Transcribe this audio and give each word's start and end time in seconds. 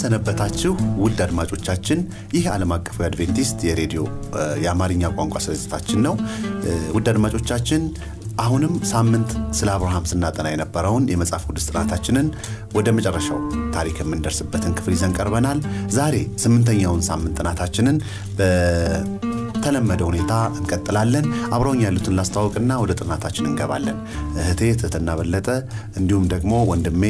እንደምን 0.00 0.24
ሰነበታችሁ 0.24 0.72
ውድ 1.02 1.18
አድማጮቻችን። 1.24 1.98
ይህ 2.34 2.44
ዓለም 2.52 2.70
አቀፉ 2.76 2.96
የአድቬንቲስት 3.02 3.58
የሬዲዮ 3.68 4.02
የአማርኛ 4.64 5.02
ቋንቋ 5.16 5.34
ስርጭታችን 5.44 6.00
ነው። 6.06 6.14
ውድ 6.94 7.06
አድማጮቻችን 7.12 7.82
አሁንም 8.40 8.74
ሳምንት 8.90 9.30
ስለ 9.58 9.68
አብርሃም 9.74 10.04
ስናጠና 10.10 10.46
የነበረውን 10.52 11.04
የመጽሐፍ 11.12 11.42
ቅዱስ 11.48 11.66
ጥናታችንን 11.70 12.26
ወደ 12.76 12.88
መጨረሻው 12.98 13.38
ታሪክ 13.74 13.96
የምንደርስበትን 14.02 14.74
ክፍል 14.78 14.94
ይዘን 14.96 15.16
ቀርበናል። 15.18 15.58
ዛሬ 15.96 16.14
ስምንተኛውን 16.44 17.02
ሳምንት 17.08 17.34
ጥናታችንን 17.40 17.98
በተለመደ 19.60 20.02
ሁኔታ 20.08 20.30
እንቀጥላለን። 20.58 21.24
አብረውኝ 21.54 21.80
ያሉትን 21.84 22.14
ላስተዋወቅና 22.18 22.72
ወደ 22.82 22.92
ጥናታችን 22.98 23.48
እንገባለን። 23.48 23.96
እህቴ 24.38 24.60
ትህትና 24.80 25.08
በለጠ፣ 25.18 25.48
እንዲሁም 25.98 26.24
ደግሞ 26.32 26.52
ወንድሜ 26.70 27.02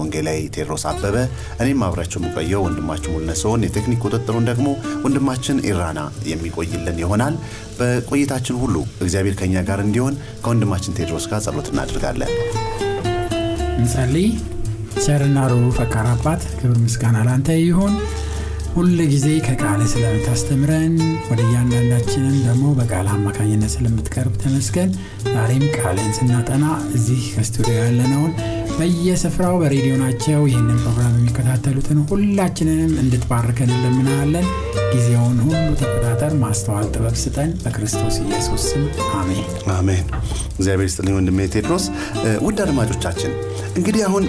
ወንጌላዊ 0.00 0.38
ቴድሮስ 0.54 0.84
አበበ፣ 0.90 1.16
እኔም 1.60 1.82
አብራቸው 1.86 2.18
የምቆየው 2.20 2.62
ወንድማችን 2.66 3.12
ሙልነ 3.14 3.32
ሲሆን 3.40 3.64
የቴክኒክ 3.66 4.00
ቁጥጥሩን 4.06 4.46
ደግሞ 4.50 4.68
ወንድማችን 5.04 5.62
ኢራና 5.70 6.00
የሚቆይልን 6.30 7.00
ይሆናል። 7.02 7.36
በቆይታችን 7.80 8.58
ሁሉ 8.62 8.76
እግዚአብሔር 9.04 9.36
ከኛ 9.40 9.64
ጋር 9.68 9.82
እንዲሆን 9.86 10.16
ከወንድማችን 10.42 10.96
ቴድሮስ 10.98 11.26
ጋር 11.32 11.42
ጸሎት 11.46 11.68
እናደርጋለን። 11.72 12.32
እንጸልይ። 13.78 14.28
ቸርና 15.02 15.38
ሩሩ 15.50 15.66
ፈቃር 15.76 16.08
አባት 16.12 16.42
ክብር 16.58 16.78
ምስጋና 16.84 17.18
ላንተ 17.26 17.50
ይሁን። 17.60 17.94
ሁል 18.78 18.98
ጊዜ 19.12 19.28
ከቃል 19.46 19.80
ስለምታስተምረን 19.92 20.92
ወደ 21.28 21.40
እያንዳንዳችንን 21.46 22.36
ደግሞ 22.44 22.64
በቃል 22.76 23.06
አማካኝነት 23.14 23.70
ስለምትቀርብ 23.72 24.34
ተመስገን። 24.42 24.90
ዛሬም 25.28 25.64
ቃልን 25.76 26.10
ስናጠና 26.18 26.64
እዚህ 26.96 27.22
ከስቱዲዮ 27.32 27.74
ያለነውን 27.80 28.32
በየስፍራው 28.78 29.54
በሬዲዮ 29.60 29.94
ናቸው 30.00 30.40
ይህንን 30.48 30.76
ፕሮግራም 30.82 31.14
የሚከታተሉትን 31.14 31.98
ሁላችንንም 32.10 32.92
እንድትባርከን 33.02 33.70
እንለምናለን። 33.74 34.46
ጊዜውን 34.92 35.38
ሁሉ 35.44 35.56
ተቆጣጠር፣ 35.80 36.32
ማስተዋል 36.42 36.86
ጥበብ 36.92 37.16
ስጠን። 37.22 37.50
በክርስቶስ 37.62 38.16
ኢየሱስ 38.22 38.62
ስም 38.68 38.84
አሜን 39.18 39.46
አሜን። 39.74 40.04
እግዚአብሔር 40.54 40.86
ይስጥልኝ 40.88 41.14
ወንድሜ 41.18 41.46
ቴድሮስ። 41.54 41.86
ውድ 42.46 42.60
አድማጮቻችን 42.64 43.32
እንግዲህ 43.76 44.02
አሁን 44.08 44.24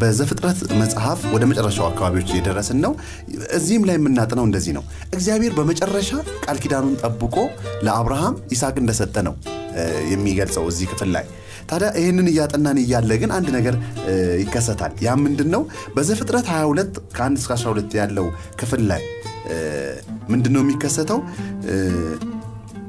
በዘፍጥረት 0.00 0.60
መጽሐፍ 0.80 1.20
ወደ 1.34 1.44
መጨረሻው 1.50 1.86
አካባቢዎች 1.88 2.30
እየደረስን 2.32 2.80
ነው። 2.86 2.94
እዚህም 3.58 3.86
ላይ 3.88 3.98
የምናጥነው 3.98 4.46
እንደዚህ 4.48 4.74
ነው። 4.78 4.84
እግዚአብሔር 5.12 5.54
በመጨረሻ 5.58 6.12
ቃል 6.46 6.60
ኪዳኑን 6.64 6.94
ጠብቆ 7.02 7.36
ለአብርሃም 7.82 8.36
ይስሐቅ 8.54 8.76
እንደሰጠ 8.84 9.16
ነው 9.28 9.36
የሚገልጸው 10.12 10.64
እዚህ 10.68 10.88
ክፍል 10.92 11.10
ላይ 11.16 11.26
ታዲያ 11.70 11.88
ይህንን 12.00 12.26
እያጠናን 12.32 12.78
እያለ 12.82 13.10
ግን 13.22 13.30
አንድ 13.36 13.48
ነገር 13.56 13.74
ይከሰታል። 14.42 14.92
ያ 15.06 15.14
ምንድን 15.24 15.48
ነው? 15.54 15.62
በዘፍጥረት 15.94 16.46
22 16.52 17.00
ከ1 17.16 17.36
እስከ 17.40 17.52
12 17.58 17.96
ያለው 18.00 18.26
ክፍል 18.60 18.82
ላይ 18.90 19.02
ምንድን 20.32 20.52
ነው 20.56 20.62
የሚከሰተው? 20.64 21.18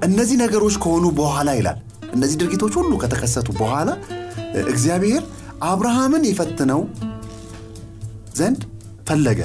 እነዚህ 0.08 0.38
ነገሮች 0.44 0.76
ከሆኑ 0.84 1.06
በኋላ 1.20 1.50
ይላል። 1.60 1.80
እነዚህ 2.16 2.38
ድርጊቶች 2.42 2.74
ሁሉ 2.80 2.92
ከተከሰቱ 3.04 3.50
በኋላ 3.62 3.90
እግዚአብሔር 4.66 5.24
አብርሃምን 5.70 6.24
ይፈትነው 6.30 6.82
ዘንድ 8.36 8.62
ፈለገ። 9.10 9.40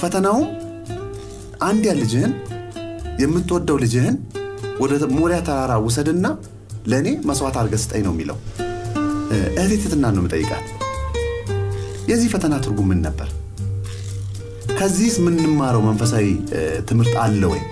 ፈተናውም 0.00 0.48
አንድያ 1.68 1.92
ልጅህን 2.00 2.32
የምትወደው 3.22 3.76
ልጅህን 3.84 4.16
ወደ 4.80 4.92
ሞሪያ 5.18 5.38
ተራራ 5.46 5.72
ውሰድና 5.84 6.26
ለእኔ 6.86 7.08
መስዋዕት 7.28 7.56
አድርገህ 7.60 7.80
ስጠኝ 7.84 8.02
ነው 8.06 8.12
የሚለው። 8.14 8.36
እህቴ 9.56 9.72
ትህትና 9.74 10.06
ነው 10.14 10.20
የምጠይቃት። 10.22 10.66
የዚህ 12.10 12.28
ፈተና 12.34 12.54
ትርጉም 12.64 12.88
ምን 12.90 13.00
ነበር? 13.06 13.28
ከዚህስ 14.78 15.16
የምንማረው 15.20 15.82
መንፈሳዊ 15.86 16.26
ትምህርት 16.88 17.14
አለ 17.22 17.42
ወይ? 17.52 17.62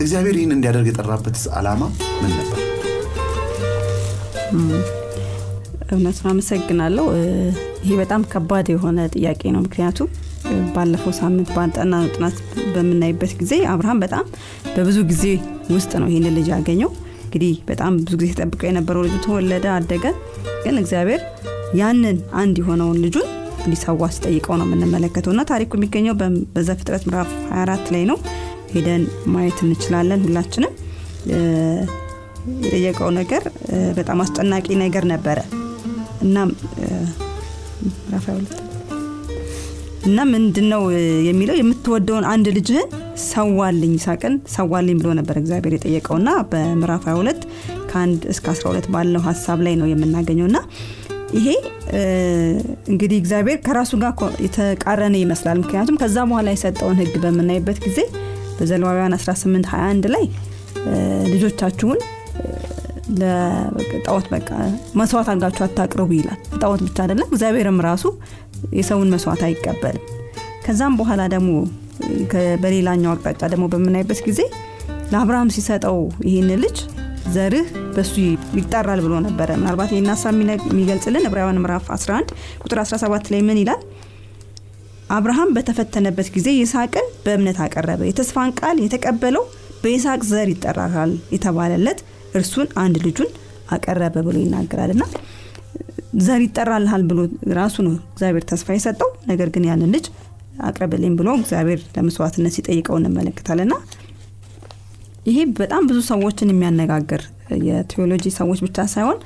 እግዚአብሔር 0.00 0.36
ይህን 0.38 0.52
እንዲያደርግ 0.56 0.88
የጠራበትስ 0.90 1.44
ዓላማ 1.58 1.82
ምን 2.20 2.32
ነበር? 2.38 2.58
እውነቱን 5.90 6.28
አመሰግናለሁ። 6.32 7.06
ይሄ 7.82 7.92
በጣም 8.00 8.22
ከባድ 8.32 8.66
የሆነ 8.72 9.00
ጥያቄ 9.14 9.42
ነው። 9.54 9.62
ምክንያቱም 9.66 10.08
ባለፈው 10.74 11.12
ሳምንት 11.18 11.48
ባጠናነው 11.56 12.10
ጥናት 12.14 12.36
በምናይበት 12.74 13.32
ጊዜ 13.40 13.54
አብርሃም 13.72 13.98
በጣም 14.04 14.24
በብዙ 14.74 14.98
ጊዜ 15.10 15.24
ውስጥ 15.72 15.92
ነው 16.02 16.08
ይህን 16.10 16.34
ልጅ 16.36 16.48
ያገኘው። 16.54 16.90
እንግዲህ 17.24 17.52
በጣም 17.68 17.92
ብዙ 17.98 18.14
ጊዜ 18.20 18.30
ተጠብቀው 18.34 18.68
የነበረው 18.68 19.02
ልጁ 19.06 19.16
ተወለደ፣ 19.26 19.66
አደገ። 19.74 20.04
ግን 20.64 20.76
እግዚአብሔር 20.80 21.20
ያንን 21.78 22.16
አንድ 22.40 22.56
የሆነውን 22.60 22.98
ልጁን 23.04 23.28
እንዲሰዋ 23.64 24.04
ሲጠይቀው 24.14 24.54
ነው 24.60 24.66
የምንመለከተው 24.68 25.32
እና 25.34 25.42
ታሪኩ 25.50 25.70
የሚገኘው 25.78 26.14
በዘፍጥረት 26.54 27.02
ምዕራፍ 27.08 27.30
24 27.52 27.92
ላይ 27.94 28.04
ነው። 28.10 28.18
ሄደን 28.72 29.02
ማየት 29.32 29.58
እንችላለን 29.64 30.22
ሁላችንም። 30.26 30.72
የጠየቀው 32.62 33.10
ነገር 33.18 33.42
በጣም 33.98 34.20
አስጨናቂ 34.24 34.66
ነገር 34.82 35.04
ነበረ 35.12 35.38
እና 36.22 36.36
ምዕራፍ 36.46 38.24
22 38.28 38.56
እና 40.08 40.20
ምንድን 40.30 40.66
ነው 40.72 40.82
የሚለው 41.28 41.56
የምትወደውን 41.58 42.26
አንድ 42.30 42.46
ልጅህን 42.56 42.88
ሰዋልኝ 43.24 43.92
ይስሐቅን 43.96 44.34
ሰዋልኝ 44.54 44.96
ብሎ 45.00 45.10
ነበር 45.18 45.36
እግዚአብሔር 45.40 45.74
የጠየቀው 45.76 46.16
እና 46.20 46.30
በምዕራፍ 46.50 47.04
22 47.08 47.44
ከአንድ 47.90 48.20
እስከ 48.32 48.46
12 48.54 48.88
ባለው 48.94 49.22
ሀሳብ 49.28 49.60
ላይ 49.66 49.74
ነው 49.80 49.88
የምናገኘው 49.90 50.46
እና 50.50 50.58
ይሄ 51.36 51.48
እንግዲህ 52.90 53.16
እግዚአብሔር 53.22 53.58
ከራሱ 53.66 53.92
ጋር 54.02 54.12
የተቃረነ 54.46 55.16
ይመስላል። 55.22 55.58
ምክንያቱም 55.62 55.98
ከዛ 56.00 56.16
በኋላ 56.30 56.48
የሰጠውን 56.54 56.98
ህግ 57.00 57.14
በምናይበት 57.24 57.78
ጊዜ 57.86 57.98
በዘሌዋውያን 58.58 59.14
18 59.18 59.68
21 59.72 60.08
ላይ 60.14 60.24
ልጆቻችሁን 61.32 62.00
ለጣዖት 63.20 64.26
በቃ 64.32 64.48
መስዋዕት 64.98 65.28
አድርጋችሁ 65.32 65.62
አታቅርቡ 65.66 66.10
ይላል። 66.18 66.38
ጣዖት 66.60 66.82
ብቻ 66.86 66.98
አይደለም 67.04 67.28
እግዚአብሔርም 67.32 67.78
ራሱ 67.88 68.04
የሰውን 68.78 69.10
መስዋዕት 69.14 69.42
አይቀበልም። 69.46 70.04
ከዛም 70.64 70.96
በኋላ 71.00 71.22
ደግሞ 71.34 71.50
በሌላኛው 72.62 73.12
አቅጣጫ 73.14 73.42
ደግሞ 73.52 73.64
በምናይበት 73.72 74.20
ጊዜ 74.26 74.40
ለአብርሃም 75.12 75.52
ሲሰጠው 75.54 75.96
ይህን 76.26 76.50
ልጅ 76.62 76.76
ዘርህ 77.34 77.66
በሱ 77.94 78.12
ይጠራል 78.58 79.00
ብሎ 79.04 79.14
ነበረ። 79.26 79.48
ምናልባት 79.60 79.90
ይህን 79.94 80.08
ሀሳብ 80.12 80.34
የሚገልጽልን 80.68 81.26
ዕብራውያን 81.28 81.60
ምዕራፍ 81.62 81.86
11 81.96 82.30
ቁጥር 82.62 82.78
17 82.84 83.30
ላይ 83.32 83.40
ምን 83.48 83.58
ይላል? 83.62 83.80
አብርሃም 85.10 85.50
በተፈተነበት 85.56 86.28
ጊዜ 86.34 86.48
ይስሐቅን 86.56 87.06
በእምነት 87.24 87.58
አቀረበ። 87.64 88.00
የተስፋን 88.08 88.50
ቃል 88.60 88.76
የተቀበለው 88.84 89.44
በይስሐቅ 89.84 90.20
ዘር 90.30 90.48
ይጠራል 90.52 91.12
የተባለለት 91.34 92.00
እርሱን 92.34 92.68
አንድ 92.82 92.96
ልጁን 93.06 93.30
አቀረበ 93.70 94.16
ብሎ 94.26 94.36
ይናገራል። 94.42 94.90
እና 94.96 95.04
ዘር 96.20 96.40
ይጠራልሃል 96.44 97.02
ብሎ 97.10 97.18
ራሱ 97.58 97.76
ነው 97.86 97.94
እግዚአብሔር 98.12 98.44
ተስፋ 98.50 98.68
የሰጠው። 98.76 99.10
ነገር 99.26 99.48
ግን 99.54 99.66
ያንን 99.68 99.90
ልጅ 99.96 100.06
አቅርብልኝ 100.62 101.12
ብሎ 101.18 101.28
እግዚአብሔር 101.40 101.80
ለመስዋዕትነት 101.94 102.54
ሲጠይቀው 102.56 102.96
እንመለከታልና 103.00 103.74
ይሄ 105.26 105.38
በጣም 105.58 105.82
ብዙ 105.88 105.98
ሰዎችን 106.10 106.50
የሚያነጋግር 106.52 107.22
የቴዎሎጂ 107.68 108.24
ሰዎች 108.38 108.60
ብቻ 108.66 108.86
ሳይሆን 108.92 109.18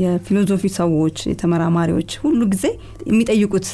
የፊሎዞፊ 0.00 0.64
ሰዎች 0.76 1.16
የተመራማሪዎች 1.30 2.10
ሁሉ 2.22 2.40
ጊዜ 2.52 2.66
የሚጠይቁት 3.08 3.66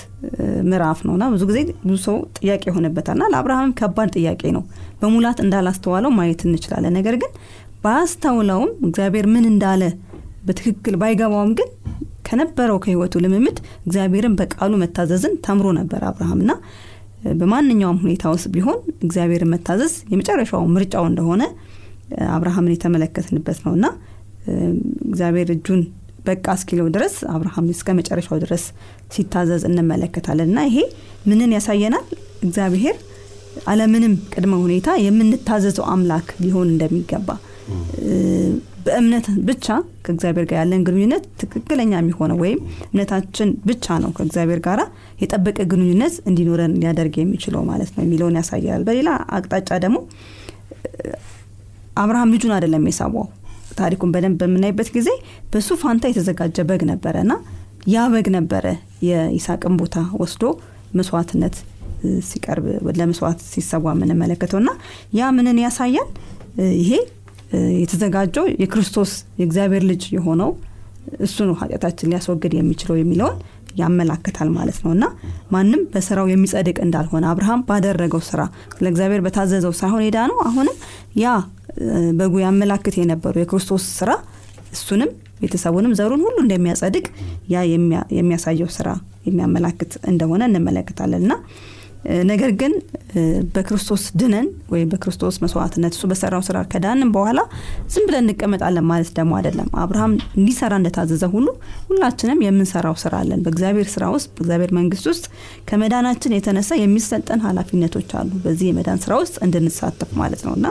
ምዕራፍ 0.69 0.99
ነውና 1.07 1.25
ብዙ 1.35 1.43
ጊዜ 1.51 1.59
ብዙ 1.83 1.97
ሰው 2.07 2.17
ጥያቄ 2.39 2.63
የሆነበታልና 2.71 3.29
ለአብርሃም 3.33 3.75
ከባድ 3.81 4.11
ጥያቄ 4.17 4.43
ነው። 4.57 4.63
በሙላት 5.01 5.41
እንዳላስተዋለው 5.45 6.13
ማየት 6.19 6.43
እንችላለን። 6.47 6.97
ነገር 6.99 7.17
ግን 7.23 7.33
ባያስተውለውም 7.85 8.71
እግዚአብሔር 8.89 9.27
ምን 9.35 9.47
እንዳለ 9.53 9.83
በትክክል 10.47 10.95
ባይገባውም 11.03 11.53
ግን 11.59 11.69
ከነበረው 12.25 12.79
ከህይወቱ 12.85 13.15
ልምምድ 13.25 13.59
እግዚአብሔርን 13.87 14.35
በቃሉ 14.41 14.73
መታዘዝን 14.83 15.35
ተምሮ 15.47 15.69
ነበር 15.79 16.01
አብርሃም 16.09 16.41
እና 16.45 16.53
በማንኛውም 17.39 17.99
ሁኔታ 18.03 18.25
ውስጥ 18.35 18.49
ቢሆን 18.55 18.77
እግዚአብሔርን 19.05 19.51
መታዘዝ 19.55 19.95
የመጨረሻው 20.13 20.63
ምርጫው 20.75 21.05
እንደሆነ 21.11 21.43
አብርሃምን 22.35 22.75
የተመለከትንበት 22.75 23.59
ነው 23.65 23.73
እና 23.79 23.87
እግዚአብሔር 25.09 25.49
እጁን 25.55 25.81
በቃ 26.25 26.47
እስኪለው 26.57 26.87
ድረስ 26.95 27.15
አብርሃም 27.35 27.67
እስከ 27.75 27.95
መጨረሻው 27.99 28.39
ድረስ 28.45 28.65
ሲታዘዝ 29.15 29.63
እንመለከታለን። 29.69 30.49
እና 30.51 30.61
ይሄ 30.69 30.79
ምንን 31.27 31.51
ያሳየናል? 31.57 32.07
እግዚአብሔር 32.47 32.97
አለምንም 33.71 34.15
ቅድመ 34.35 34.55
ሁኔታ 34.65 34.89
የምንታዘዘው 35.05 35.87
አምላክ 35.93 36.29
ሊሆን 36.43 36.69
እንደሚገባ 36.73 37.29
በእምነት 38.89 39.27
ብቻ 39.49 39.67
ከእግዚአብሔር 40.05 40.47
ጋር 40.51 40.57
ያለን 40.61 40.83
ግንኙነት 40.87 41.25
ትክክለኛ 41.41 41.93
የሚሆነው 41.99 42.39
ወይም 42.43 42.61
እምነታችን 42.87 43.49
ብቻ 43.69 43.97
ነው 44.03 44.11
ከእግዚአብሔር 44.17 44.61
ጋር 44.67 44.81
የጠበቀ 45.23 45.59
ግንኙነት 45.73 46.15
እንዲኖረን 46.29 46.75
ሊያደርግ 46.81 47.17
የሚችለው 47.21 47.63
ማለት 47.71 47.91
ነው 47.97 48.03
የሚለውን 48.05 48.39
ያሳያል። 48.41 48.85
በሌላ 48.89 49.09
አቅጣጫ 49.39 49.71
ደግሞ 49.85 49.99
አብርሃም 52.03 52.33
ልጁን 52.35 52.53
አይደለም 52.57 52.85
የሳቧው 52.89 53.27
ታሪኩን 53.79 54.13
በደንብ 54.15 54.39
በምናይበት 54.43 54.89
ጊዜ 54.95 55.09
በሱ 55.53 55.69
ፋንታ 55.83 56.05
የተዘጋጀ 56.11 56.59
በግ 56.69 56.83
ነበረ 56.91 57.17
እና 57.25 57.33
ያ 57.93 58.07
በግ 58.13 58.27
ነበረ 58.37 58.65
የይስቅን 59.09 59.75
ቦታ 59.81 59.99
ወስዶ 60.21 60.45
መስዋዕትነት 60.99 61.57
ሲቀርብ 62.29 62.67
ለመስዋዕት 62.99 63.41
ሲሰዋ 63.53 63.87
የምንመለከተው 63.95 64.59
እና 64.63 64.71
ያ 65.19 65.31
ምንን 65.37 65.57
ያሳያል? 65.65 66.09
ይሄ 66.81 66.91
የተዘጋጀው 67.79 68.47
የክርስቶስ 68.63 69.11
የእግዚአብሔር 69.39 69.85
ልጅ 69.91 70.03
የሆነው 70.17 70.51
እሱ 71.27 71.37
ነው 71.49 71.55
ኃጢአታችን 71.61 72.11
ሊያስወግድ 72.11 72.53
የሚችለው 72.57 72.97
የሚለውን 72.99 73.37
ያመላክታል 73.77 74.49
ማለት 74.57 74.79
ነው። 74.85 74.91
እና 74.97 75.05
ማንም 75.53 75.83
በስራው 75.93 76.27
የሚጸድቅ 76.31 76.77
እንዳልሆነ 76.85 77.25
አብርሃም 77.31 77.61
ባደረገው 77.69 78.23
ስራ 78.29 78.41
ለእግዚአብሔር 78.81 79.23
በታዘዘው 79.27 79.73
ሳይሆን 79.81 80.03
ሄዳ 80.07 80.19
ነው 80.31 80.39
አሁንም 80.47 80.77
ያ 81.23 81.29
በጉ 82.19 82.35
ያመላክት 82.45 82.95
የነበረው 83.01 83.43
የክርስቶስ 83.43 83.85
ስራ 83.99 84.11
እሱንም 84.73 85.11
ቤተሰቡንም 85.43 85.93
ዘሩን 85.99 86.23
ሁሉ 86.27 86.37
እንደሚያጸድቅ 86.45 87.05
ያ 87.53 87.59
የሚያሳየው 88.19 88.71
ስራ 88.77 88.89
የሚያመላክት 89.27 89.93
እንደሆነ 90.11 90.43
እንመለከታለን። 90.51 91.23
እና 91.25 91.35
ነገር 92.29 92.51
ግን 92.61 92.73
በክርስቶስ 93.55 94.03
ድነን 94.21 94.47
ወይም 94.73 94.89
በክርስቶስ 94.93 95.37
መስዋዕትነት 95.43 95.93
እሱ 95.97 96.05
በሰራው 96.11 96.43
ስራ 96.47 96.59
ከዳንም 96.73 97.11
በኋላ 97.15 97.41
ዝም 97.93 98.05
ብለን 98.09 98.25
እንቀመጣለን 98.25 98.87
ማለት 98.91 99.11
ደግሞ 99.19 99.33
አይደለም። 99.39 99.69
አብርሃም 99.83 100.13
እንዲሰራ 100.39 100.73
እንደታዘዘ 100.81 101.25
ሁሉ 101.35 101.47
ሁላችንም 101.91 102.39
የምንሰራው 102.47 102.97
ስራ 103.03 103.15
አለን። 103.23 103.41
በእግዚአብሔር 103.45 103.89
ስራ 103.95 104.05
ውስጥ 104.15 104.29
በእግዚአብሔር 104.37 104.73
መንግስት 104.79 105.07
ውስጥ 105.13 105.27
ከመዳናችን 105.71 106.37
የተነሳ 106.37 106.71
የሚሰጠን 106.81 107.43
ኃላፊነቶች 107.47 108.13
አሉ። 108.21 108.31
በዚህ 108.45 108.67
የመዳን 108.71 109.01
ስራ 109.05 109.15
ውስጥ 109.23 109.37
እንድንሳተፍ 109.47 110.13
ማለት 110.21 110.43
ነው። 110.49 110.55
እና 110.59 110.69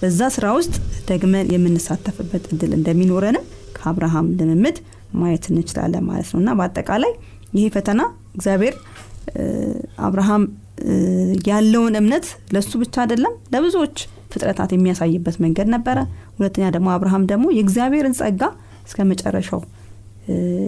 በዛ 0.00 0.20
ስራ 0.36 0.46
ውስጥ 0.58 0.74
ደግመን 1.08 1.46
የምንሳተፍበት 1.54 2.44
እድል 2.52 2.74
እንደሚኖረንም 2.78 3.46
ከአብርሃም 3.76 4.28
ልምምድ 4.40 4.76
ማየት 5.14 5.46
እንችላለን 5.50 6.04
ማለት 6.08 6.28
ነው። 6.32 6.40
እና 6.42 6.52
በአጠቃላይ 6.58 7.12
ይሄ 7.54 7.64
ፈተና 7.74 8.00
እግዚአብሔር 8.36 8.76
አብርሃም 10.06 10.42
ያለውን 11.48 11.94
እምነት 12.00 12.26
ለሱ 12.54 12.72
ብቻ 12.82 12.94
አይደለም 13.02 13.34
ለብዙዎች 13.54 13.96
ፍጥረታት 14.32 14.70
የሚያሳይበት 14.74 15.36
መንገድ 15.44 15.68
ነበረ። 15.74 15.98
ሁለተኛ 16.38 16.64
ደግሞ 16.76 16.88
አብርሃም 16.94 17.24
ደግሞ 17.32 17.46
የእግዚአብሔርን 17.56 18.14
ጸጋ 18.20 18.42
እስከ 18.86 18.98
መጨረሻው 19.10 19.60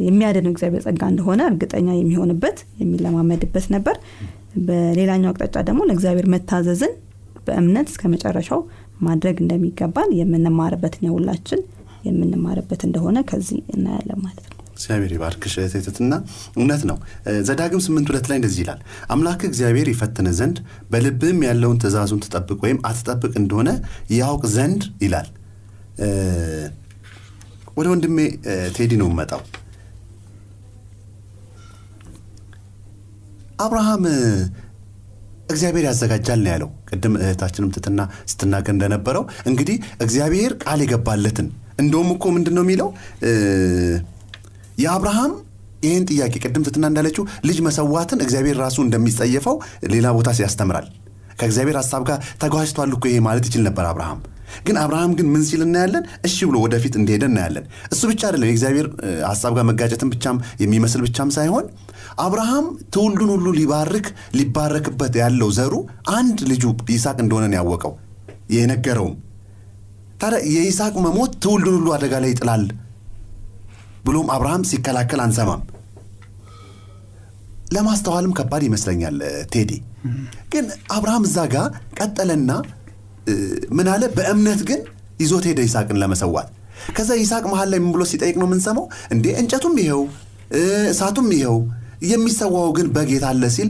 የሚያድነው 0.06 0.52
እግዚአብሔር 0.54 0.82
ጸጋ 0.86 1.02
እንደሆነ 1.12 1.40
እርግጠኛ 1.50 1.88
የሚሆንበት 1.96 2.58
የሚለማመድበት 2.82 3.66
ነበር። 3.74 3.96
በሌላኛው 4.66 5.30
አቅጣጫ 5.32 5.56
ደግሞ 5.68 5.80
ለእግዚአብሔር 5.88 6.26
መታዘዝን 6.34 6.92
በእምነት 7.46 7.88
እስከ 7.92 8.04
መጨረሻው 8.14 8.60
ማድረግ 9.00 9.36
እንደሚገባን 9.44 10.12
የምንማርበት 10.20 10.94
ሁላችን 11.16 11.60
የምንማርበት 12.06 12.82
እንደሆነ 12.88 13.18
ከዚህ 13.30 13.58
እናያለን 13.74 14.20
ማለት 14.24 14.46
ነው 14.48 14.55
እግዚአብሔር 14.76 15.12
ይባርክሽ 15.14 15.54
እህቴትትና 15.60 16.14
እውነት 16.56 16.82
ነው። 16.90 16.96
ዘዳግም 17.46 17.82
ስምንት 17.84 18.08
ሁለት 18.10 18.26
ላይ 18.30 18.38
እንደዚህ 18.40 18.60
ይላል። 18.64 18.80
አምላክ 19.10 19.42
እግዚአብሔር 19.48 19.88
ይፈትነ 19.92 20.30
ዘንድ 20.38 20.56
በልብም 20.90 21.38
ያለውን 21.46 21.78
ትእዛዙን 21.82 22.22
ትጠብቅ 22.24 22.58
ወይም 22.64 22.80
አትጠብቅ 22.86 23.32
እንደሆነ 23.40 23.70
ያውቅ 24.16 24.42
ዘንድ 24.56 24.82
ይላል። 25.04 25.28
ወደ 27.76 27.86
ወንድሜ 27.92 28.18
ቴዲ 28.76 28.92
ነው 29.00 29.08
መጣው 29.16 29.40
አብርሃም 33.64 34.04
እግዚአብሔር 35.50 35.84
ያዘጋጃል 35.88 36.40
ነው 36.44 36.50
ያለው። 36.52 36.70
ቅድም 36.88 37.14
እህታችንም 37.20 37.70
ትትና 37.74 38.00
ስትናገር 38.30 38.72
እንደነበረው 38.74 39.24
እንግዲህ 39.46 39.76
እግዚአብሔር 40.00 40.52
ቃል 40.64 40.80
የገባለትን። 40.84 41.48
እንደውም 41.78 42.10
እኮ 42.14 42.24
ምንድን 42.34 42.54
ነው 42.56 42.64
የሚለው 42.64 42.88
የአብርሃም 44.78 45.32
ይህን 45.82 46.04
ጥያቄ 46.10 46.34
ቅድም 46.44 46.62
ትትና 46.66 46.84
እንዳለችው 46.90 47.24
ልጅ 47.48 47.58
መሰዋትን 47.66 48.22
እግዚአብሔር 48.24 48.56
ራሱ 48.62 48.76
እንደሚጸየፈው 48.84 49.56
ሌላ 49.92 50.06
ቦታ 50.16 50.30
ያስተምራል 50.42 50.86
ከእግዚአብሔር 51.38 51.76
ሀሳብ 51.80 52.02
ጋር 52.08 52.18
ተጓጅቷል 52.42 52.90
እኮ 52.96 53.04
ይሄ 53.10 53.18
ማለት 53.26 53.44
ይችል 53.48 53.62
ነበር 53.66 53.84
አብርሃም። 53.88 54.20
ግን 54.66 54.76
አብርሃም 54.82 55.12
ግን 55.18 55.26
ምን 55.32 55.42
ሲል 55.46 55.62
እናያለን? 55.64 56.04
እሺ 56.26 56.36
ብሎ 56.48 56.56
ወደፊት 56.64 56.94
እንደሄደ 57.00 57.24
እናያለን። 57.30 57.64
እሱ 57.92 58.02
ብቻ 58.10 58.20
አይደለም 58.28 58.48
የእግዚአብሔር 58.48 58.86
ሀሳብ 59.28 59.52
ጋር 59.56 59.64
መጋጨትን 59.70 60.10
ብቻም 60.12 60.36
የሚመስል 60.62 61.00
ብቻም 61.06 61.30
ሳይሆን 61.36 61.64
አብርሃም 62.24 62.66
ትውልዱን 62.94 63.30
ሁሉ 63.34 63.46
ሊባርክ 63.58 64.06
ሊባረክበት 64.38 65.14
ያለው 65.22 65.50
ዘሩ 65.58 65.74
አንድ 66.14 66.38
ልጁ 66.52 66.64
ይስሐቅ 66.94 67.18
እንደሆነ 67.24 67.52
ያወቀው 67.58 67.94
የነገረውም። 68.56 69.14
ታዲያ 70.20 70.40
የይስሐቅ 70.54 70.94
መሞት 71.06 71.32
ትውልዱን 71.44 71.76
ሁሉ 71.78 71.88
አደጋ 71.96 72.14
ላይ 72.24 72.30
ይጥላል 72.34 72.64
ብሎም 74.06 74.28
አብርሃም 74.34 74.62
ሲከላከል 74.70 75.20
አንሰማም። 75.24 75.62
ለማስተዋልም 77.74 78.32
ከባድ 78.38 78.62
ይመስለኛል 78.66 79.16
ቴዲ። 79.52 79.70
ግን 80.52 80.66
አብርሃም 80.96 81.24
እዛ 81.28 81.38
ጋር 81.54 81.66
ቀጠለና 81.98 82.50
ምን 83.76 83.88
አለ? 83.92 84.02
በእምነት 84.16 84.60
ግን 84.68 84.80
ይዞት 85.22 85.44
ሄደ 85.50 85.60
ይስሐቅን 85.66 85.98
ለመሰዋት። 86.02 86.48
ከዛ 86.96 87.10
ይስሐቅ 87.20 87.44
መሀል 87.52 87.68
ላይ 87.72 87.80
ምን 87.84 87.90
ብሎ 87.94 88.02
ሲጠይቅ 88.10 88.36
ነው 88.40 88.46
የምንሰማው? 88.48 88.84
እንዴ 89.14 89.26
እንጨቱም 89.40 89.74
ይኸው 89.82 90.02
እሳቱም 90.90 91.28
ይኸው 91.36 91.56
የሚሰዋው 92.10 92.68
ግን 92.76 92.86
የት 93.10 93.24
አለ 93.28 93.44
ሲል 93.56 93.68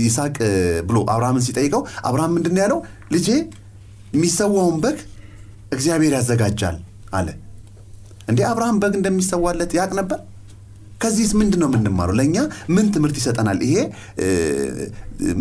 ይስሐቅ 0.00 0.36
ብሎ 0.88 0.98
አብርሃምን 1.12 1.44
ሲጠይቀው 1.46 1.82
አብርሃም 2.08 2.32
ምንድን 2.36 2.58
ያለው? 2.62 2.78
ልጄ 3.14 3.28
የሚሰዋውን 4.14 4.76
በግ 4.84 4.98
እግዚአብሔር 5.72 6.12
ያዘጋጃል 6.18 6.76
አለ 7.12 7.28
እንዴ 8.30 8.40
አብርሃም 8.48 8.76
በግ 8.82 8.94
እንደሚሰዋለት 8.98 9.72
ያቅ 9.78 9.90
ነበር? 10.00 10.18
ከዚህስ 11.02 11.32
ምንድን 11.40 11.60
ነው 11.62 11.68
የምንማረው? 11.70 12.14
ለእኛ 12.18 12.36
ምን 12.74 12.86
ትምህርት 12.94 13.16
ይሰጠናል? 13.20 13.58
ይሄ 13.66 13.76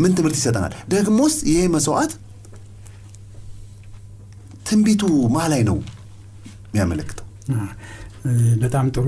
ምን 0.01 0.11
ትምህርት 0.17 0.37
ይሰጠናል? 0.39 0.73
ደግሞስ 0.89 1.35
ይሄ 1.49 1.61
መስዋዕት 1.75 2.13
ትንቢቱ 4.69 5.03
ማ 5.27 5.37
ነው 5.69 5.77
የሚያመለክተው። 6.69 7.25
በጣም 8.63 8.85
ጥሩ 8.95 9.05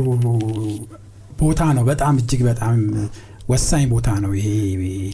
ቦታ 1.42 1.62
ነው። 1.78 1.84
በጣም 1.84 2.16
እጅግ 2.18 2.42
በጣም 2.44 2.78
ወሳኝ 3.50 3.86
ቦታ 3.90 4.10
ነው 4.24 4.32
ይሄ 4.40 4.48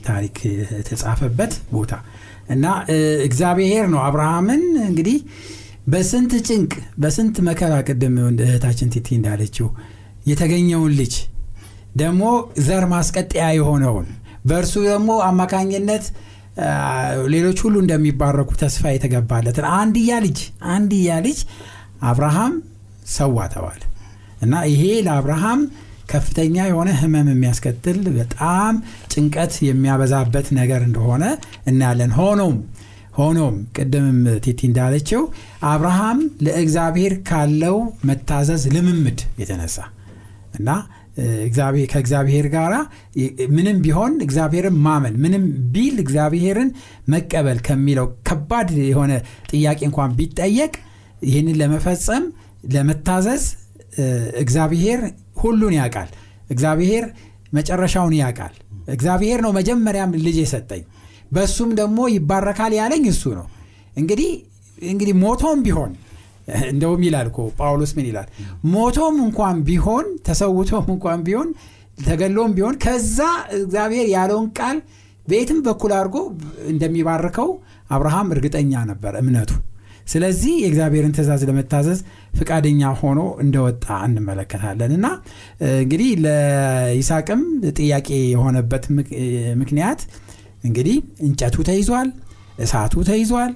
ታሪክ 0.07 0.37
የተጻፈበት 0.77 1.53
ቦታ። 1.73 1.93
እና 2.49 2.65
እግዚአብሔር 3.23 3.85
ነው 3.93 3.99
አብርሃምን 3.99 4.61
እንግዲህ 4.85 5.17
በስንት 5.87 6.31
ጭንቅ 6.47 6.71
በስንት 7.01 7.35
መከራ 7.47 7.73
ቅድም 7.87 8.15
እህታችን 8.45 8.89
ቲቲ 8.93 9.07
እንዳለችው 9.17 9.67
የተገኘውን 10.25 10.93
ልጅ 10.99 11.13
ደግሞ 12.01 12.23
ዘር 12.65 12.83
ማስቀጠያ 12.93 13.45
የሆነውን 13.57 14.07
በእርሱ 14.49 14.75
ደግሞ 14.89 15.11
አማካኝነት 15.27 16.05
ሌሎች 17.33 17.57
ሁሉ 17.65 17.75
እንደሚባረኩ 17.83 18.51
ተስፋ 18.61 18.91
የተገባለትን 18.93 19.65
አንድያ 19.77 20.13
ልጅ 20.25 20.39
አንድያ 20.75 21.17
ልጅ 21.27 21.39
አብርሃም 22.09 22.53
ሰዋ 23.11 23.45
ተባለ 23.53 23.81
እና 24.41 24.55
ይሄ 24.71 24.83
ለአብርሃም 25.07 25.61
ከፍተኛ 26.11 26.55
የሆነ 26.67 26.89
ህመም 26.99 27.27
የሚያስከትል 27.31 27.97
በጣም 28.17 28.73
ጭንቀት 29.13 29.53
የሚያበዛበት 29.67 30.47
ነገር 30.59 30.81
እንደሆነ 30.87 31.23
እናያለን። 31.71 32.11
ሆኖም 32.19 32.55
ሆኖም 33.17 33.55
ቅድምም 33.75 34.17
ቲቲ 34.45 34.59
እንዳለችው 34.69 35.21
አብርሃም 35.69 36.19
ለእግዚአብሔር 36.45 37.13
ካለው 37.29 37.77
መታዘዝ 38.09 38.63
ልምምድ 38.75 39.21
የተነሳ 39.41 39.77
እና 40.59 40.69
ከእግዚአብሔር 41.91 42.45
ጋር 42.53 42.73
ምንም 43.55 43.77
ቢሆን 43.85 44.13
እግዚአብሔርን 44.25 44.75
ማመን 44.85 45.15
ምንም 45.23 45.43
ቢል 45.73 45.95
እግዚአብሔርን 46.03 46.69
መቀበል 47.07 47.59
ከሚለው 47.67 48.07
ከባድ 48.27 48.69
የሆነ 48.83 49.13
ጥያቄ 49.51 49.79
እንኳን 49.89 50.13
ቢጠየቅ 50.19 50.73
ይህንን 51.21 51.57
ለመፈጸም 51.61 52.25
ለመታዘዝ 52.73 53.43
እግዚአብሔር 54.41 54.99
ሁሉን 55.39 55.73
ያውቃል። 55.77 56.09
እግዚአብሔር 56.49 57.05
መጨረሻውን 57.53 58.13
ያውቃል። 58.19 58.53
እግዚአብሔር 58.89 59.39
ነው 59.45 59.51
መጀመሪያም 59.57 60.15
ልጅ 60.25 60.37
የሰጠኝ 60.41 60.83
በእሱም 61.31 61.69
ደግሞ 61.79 61.99
ይባረካል 62.13 62.73
ያለኝ 62.79 63.05
እሱ 63.13 63.23
ነው። 63.39 63.47
እንግዲህ 63.95 64.29
እንግዲህ 64.85 65.15
ሞቶም 65.21 65.59
ቢሆን 65.65 65.93
እንደውም 66.71 67.01
ይላል 67.05 67.27
እኮ 67.29 67.39
ጳውሎስ 67.57 67.91
ምን 67.95 68.05
ይላል? 68.09 68.27
ሞቶም 68.73 69.15
እንኳን 69.23 69.57
ቢሆን 69.67 70.05
ተሰውቶም 70.27 70.85
እንኳን 70.93 71.19
ቢሆን 71.27 71.49
ተገሎም 71.99 72.51
ቢሆን 72.57 72.75
ከዛ 72.83 73.17
እግዚአብሔር 73.57 74.07
ያለውን 74.13 74.47
ቃል 74.59 74.77
በየትም 75.27 75.59
በኩል 75.65 75.91
አድርጎ 75.97 76.17
እንደሚባርከው 76.71 77.49
አብርሃም 77.89 78.29
እርግጠኛ 78.35 78.83
ነበር 78.91 79.13
እምነቱ። 79.21 79.51
ስለዚህ 80.07 80.53
የእግዚአብሔርን 80.61 81.13
ትእዛዝ 81.15 81.41
ለመታዘዝ 81.49 81.99
ፍቃደኛ 82.33 82.81
ሆኖ 82.99 83.19
እንደወጣ 83.43 83.85
እንመለከታለን። 84.05 84.91
እና 84.97 85.07
እንግዲህ 85.77 86.09
ለይስቅም 86.25 87.41
ጥያቄ 87.77 88.09
የሆነበት 88.31 88.85
ምክንያት 89.61 90.01
እንግዲህ 90.67 90.97
እንጨቱ 91.25 91.55
ተይዟል 91.69 92.09
እሳቱ 92.63 92.95
ተይዟል 93.09 93.51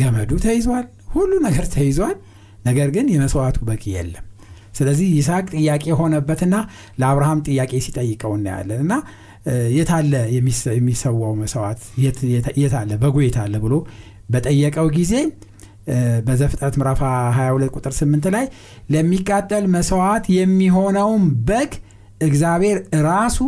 ገመዱ 0.00 0.32
ተይዟል 0.44 0.84
ሁሉ 1.14 1.32
ነገር 1.46 1.66
ተይዟል። 1.74 2.16
ነገር 2.66 2.88
ግን 2.94 3.06
የመስዋዕቱ 3.12 3.58
በቂ 3.68 3.84
የለም። 3.94 4.24
ስለዚህ 4.74 5.08
ይስሐቅ 5.16 5.46
ጥያቄ 5.54 5.84
የሆነበትና 5.90 6.54
ለአብርሃም 7.00 7.38
ጥያቄ 7.46 7.72
ሲጠይቀው 7.84 8.32
እናያለን 8.36 8.80
እና 8.84 8.94
የታለ 9.76 10.12
የሚሰዋው 10.74 11.32
መስዋዕት? 11.40 11.80
የታለ 12.60 12.90
በጉ 13.02 13.16
የታለ 13.24 13.54
ብሎ 13.64 13.74
በጠየቀው 14.32 14.88
ጊዜ 14.98 15.12
በዘፍጥረት 16.26 16.74
ምዕራፍ 16.80 17.00
22 17.36 17.76
ቁጥር 17.76 17.92
8 17.98 18.26
ላይ 18.34 18.46
ለሚቃጠል 18.92 19.64
መስዋዕት 19.74 20.26
የሚሆነውን 20.36 21.22
በግ 21.48 21.70
እግዚአብሔር 22.20 22.78
ራሱ 23.08 23.38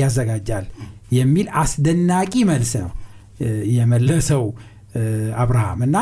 ያዘጋጃል 0.00 0.66
የሚል 1.10 1.46
አስደናቂ 1.60 2.32
መልስ 2.50 2.72
ነው 2.82 2.90
የመለሰው 3.74 4.44
አብርሃም 5.42 5.80
እና 5.86 5.96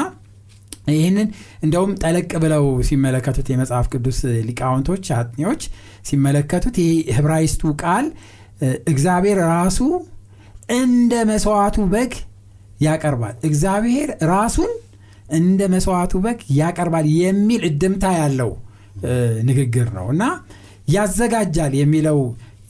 ይህንን 0.92 1.28
እንደውም 1.64 1.90
ጠለቅ 2.02 2.30
ብለው 2.44 2.64
ሲመለከቱት 2.88 3.46
የመጽሐፍ 3.52 3.86
ቅዱስ 3.92 4.18
ሊቃውንቶች 4.48 5.06
አጥኚዎች 5.16 5.62
ሲመለከቱት 6.08 6.76
ይህ 6.82 6.92
ህብራይስቱ 7.16 7.72
ቃል 7.82 8.06
እግዚአብሔር 8.92 9.38
ራሱ 9.50 9.80
እንደ 10.78 11.12
መስዋዕቱ 11.30 11.78
በግ 11.92 12.12
ያቀርባል። 12.80 13.34
እግዚአብሔር 13.48 14.08
ራሱን 14.32 14.72
እንደ 15.38 15.60
መስዋዕቱ 15.72 16.14
በግ 16.24 16.40
ያቀርባል 16.58 17.06
የሚል 17.20 17.62
እድምታ 17.70 18.04
ያለው 18.20 18.50
ንግግር 19.48 19.88
ነው 19.96 20.06
እና 20.14 20.22
ያዘጋጃል 20.94 21.72
የሚለው 21.80 22.18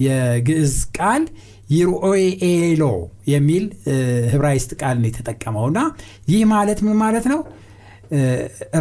የግዕዝ 0.06 0.74
ቃል 0.96 1.22
ይርኦኤሎ 1.68 2.82
የሚል 3.32 3.64
ህብራይስጥ 4.32 4.70
ቃል 4.80 4.96
ነው 5.00 5.08
የተጠቀመውና 5.10 5.78
ይህ 6.30 6.42
ማለት 6.52 6.78
ምን 6.86 6.96
ማለት 7.02 7.26
ነው? 7.32 7.40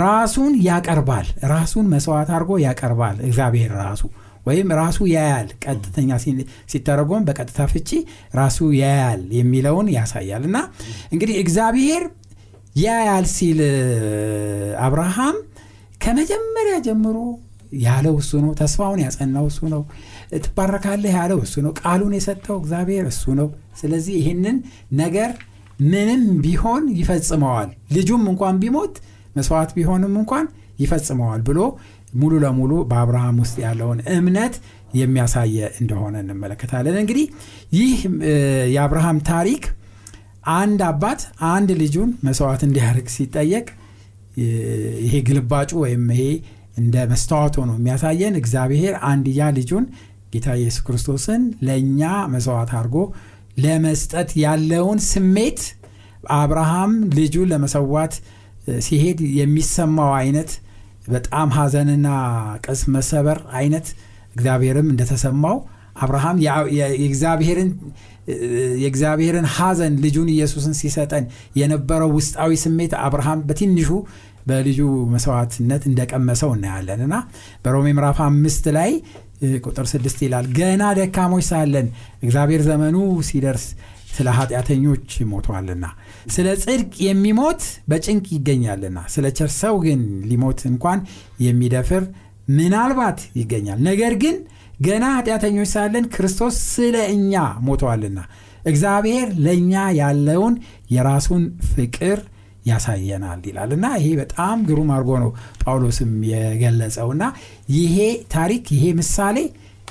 ራሱን 0.03 0.53
ያቀርባል። 0.67 1.27
ራሱን 1.51 1.85
መስዋዕት 1.93 2.29
አድርጎ 2.35 2.51
ያቀርባል። 2.65 3.17
እግዚአብሔር 3.27 3.71
ራሱ 3.81 4.01
ወይም 4.45 4.69
ራሱ 4.79 4.97
ያያል። 5.13 5.47
ቀጥተኛ 5.63 6.09
ሲተረጎም 6.71 7.25
በቀጥታ 7.27 7.59
ፍቺ 7.71 7.89
ራሱ 8.35 8.59
ያያል 8.81 9.21
የሚለውን 9.37 9.87
ያሳያል። 9.97 10.43
እና 10.49 10.57
እንግዲህ 11.13 11.35
እግዚአብሔር 11.43 12.03
ያያል 12.79 13.25
ሲል 13.35 13.59
አብርሃም 14.85 15.37
ከመጀመሪያ 16.03 16.75
ጀምሮ 16.87 17.17
ያለው 17.83 18.15
እሱ 18.21 18.31
ነው። 18.43 18.51
ተስፋውን 18.59 18.99
ያጸናው 19.03 19.45
እሱ 19.51 19.59
ነው። 19.73 19.81
ትባረካለህ 20.45 21.13
ያለው 21.17 21.39
እሱ 21.45 21.55
ነው። 21.65 21.73
ቃሉን 21.81 22.13
የሰጠው 22.17 22.55
እግዚአብሔር 22.61 23.05
እሱ 23.11 23.35
ነው። 23.39 23.49
ስለዚህ 23.79 24.15
ይህንን 24.19 24.57
ነገር 25.01 25.31
ምንም 25.85 26.23
ቢሆን 26.43 26.83
ይፈጽመዋል። 26.99 27.67
ልጁም 27.95 28.23
እንኳን 28.31 28.55
ቢሞት 28.61 28.95
መስዋዕት 29.35 29.71
ቢሆንም 29.75 30.13
እንኳን 30.21 30.45
ይፈጽመዋል 30.79 31.41
ብሎ 31.47 31.59
ሙሉ 32.13 32.33
ለሙሉ 32.43 32.73
በአብርሃም 32.89 33.37
ውስጥ 33.43 33.55
ያለውን 33.63 33.99
እምነት 34.15 34.53
የሚያሳየ 34.93 35.57
እንደሆነ 35.81 36.15
እንመለከታለን። 36.23 36.95
እንግዲህ 37.01 37.25
ይህ 37.77 37.97
የአብርሃም 38.75 39.17
ታሪክ 39.29 39.63
አንድ 40.57 40.81
አባት 40.89 41.21
አንድ 41.49 41.69
ልጁን 41.81 42.09
መስዋዕት 42.25 42.61
እንዲያደርግ 42.67 43.07
ሲጠየቅ 43.15 43.65
ይሄ 45.03 45.13
ግልባጩ 45.27 45.71
ወይም 45.83 46.03
ይሄ 46.13 46.23
እንደ 46.77 46.95
መስታወት 47.11 47.55
ሆኖ 47.59 47.71
የሚያሳየን 47.77 48.35
እግዚአብሔር 48.41 48.93
አንድያ 49.09 49.47
ልጁን 49.57 49.85
ጌታ 50.33 50.47
ኢየሱስ 50.59 50.81
ክርስቶስን 50.87 51.43
ለእኛ 51.67 52.01
መስዋዕት 52.33 52.71
አድርጎ 52.77 52.97
ለመስጠት 53.63 54.29
ያለውን 54.43 54.99
ስሜት 55.07 55.61
አብርሃም 56.37 56.91
ልጁን 57.17 57.47
ለመሰዋት 57.51 58.13
ሲሄድ 58.85 59.19
የሚሰማው 59.39 60.11
አይነት 60.19 60.51
በጣም 61.07 61.49
ሀዘንና 61.57 62.07
ቅስ 62.65 62.81
መሰበር 62.95 63.37
አይነት 63.59 63.87
እግዚአብሔርም 64.35 64.87
እንደተሰማው 64.93 65.57
አብርሃም 66.03 66.37
የእግዚአብሔርን 68.81 69.47
ሀዘን 69.55 69.93
ልጁን 70.03 70.27
ኢየሱስን 70.33 70.73
ሲሰጠን 70.79 71.25
የነበረው 71.59 72.09
ውስጣዊ 72.17 72.51
ስሜት 72.63 72.93
አብርሃም 73.05 73.39
በትንሹ 73.49 73.89
በልጁ 74.47 74.79
መስዋዕትነት 75.13 75.83
እንደቀመሰው 75.89 76.51
እናያለን። 76.55 77.01
እና 77.05 77.15
በሮሜ 77.63 77.87
ምዕራፍ 77.97 78.19
አምስት 78.27 78.65
ላይ 78.77 78.91
ቁጥር 79.65 79.85
ስድስት 79.91 80.19
ይላል 80.25 80.45
ገና 80.57 80.83
ደካሞች 80.97 81.45
ሳለን 81.49 81.87
እግዚአብሔር 82.23 82.61
ዘመኑ 82.67 82.95
ሲደርስ 83.27 83.65
ስለ 84.15 84.27
ኃጢአተኞች 84.37 85.09
ሞቷልና 85.31 85.85
ስለ 86.27 86.47
ጽድቅ 86.63 86.93
የሚሞት 87.07 87.61
በጭንቅ 87.89 88.25
ይገኛልና 88.35 88.99
ስለ 89.15 89.25
ቸር 89.37 89.51
ግን 89.79 89.99
ሊሞት 90.29 90.61
እንኳን 90.71 90.99
የሚደፍር 91.39 92.03
ምናልባት 92.49 93.19
ይገኛል። 93.39 93.79
ነገር 93.89 94.13
ግን 94.23 94.35
ገና 94.81 95.05
ኃጢአተኞች 95.17 95.69
ሳለን 95.69 96.05
ክርስቶስ 96.15 96.55
ስለ 96.73 96.97
እኛ 97.13 97.33
ሞተዋልና 97.67 98.19
እግዚአብሔር 98.65 99.27
ለእኛ 99.37 99.73
ያለውን 99.99 100.55
የራሱን 100.91 101.43
ፍቅር 101.71 102.19
ያሳየናል 102.67 103.41
ይላል። 103.49 103.71
እና 103.75 103.85
ይሄ 103.99 104.07
በጣም 104.21 104.57
ግሩም 104.67 104.89
አድርጎ 104.95 105.11
ነው 105.23 105.31
ጳውሎስም 105.63 106.11
የገለጸው። 106.31 107.09
እና 107.15 107.23
ይሄ 107.75 107.97
ታሪክ 108.33 108.65
ይሄ 108.75 108.85
ምሳሌ 108.99 109.37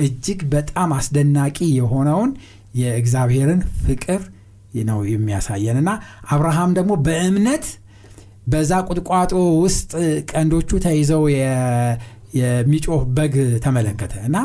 እጅግ 0.03 0.41
በጣም 0.53 0.91
አስደናቂ 0.97 1.59
የሆነውን 1.77 2.31
የእግዚአብሔርን 2.81 3.61
ፍቅር 3.85 4.23
ነው 4.85 4.99
የሚያሳየን። 5.11 5.77
እና 5.83 5.91
አብርሃም 6.31 6.73
ደግሞ 6.79 6.93
በእምነት 7.07 7.67
በዛ 8.47 8.73
ቁጥቋጦ 8.89 9.33
ውስጥ 9.63 9.93
ቀንዶቹ 10.31 10.71
ተይዘው 10.85 11.23
የሚጮህ 12.39 13.03
በግ 13.17 13.35
ተመለከተ። 13.65 14.15
እና 14.29 14.37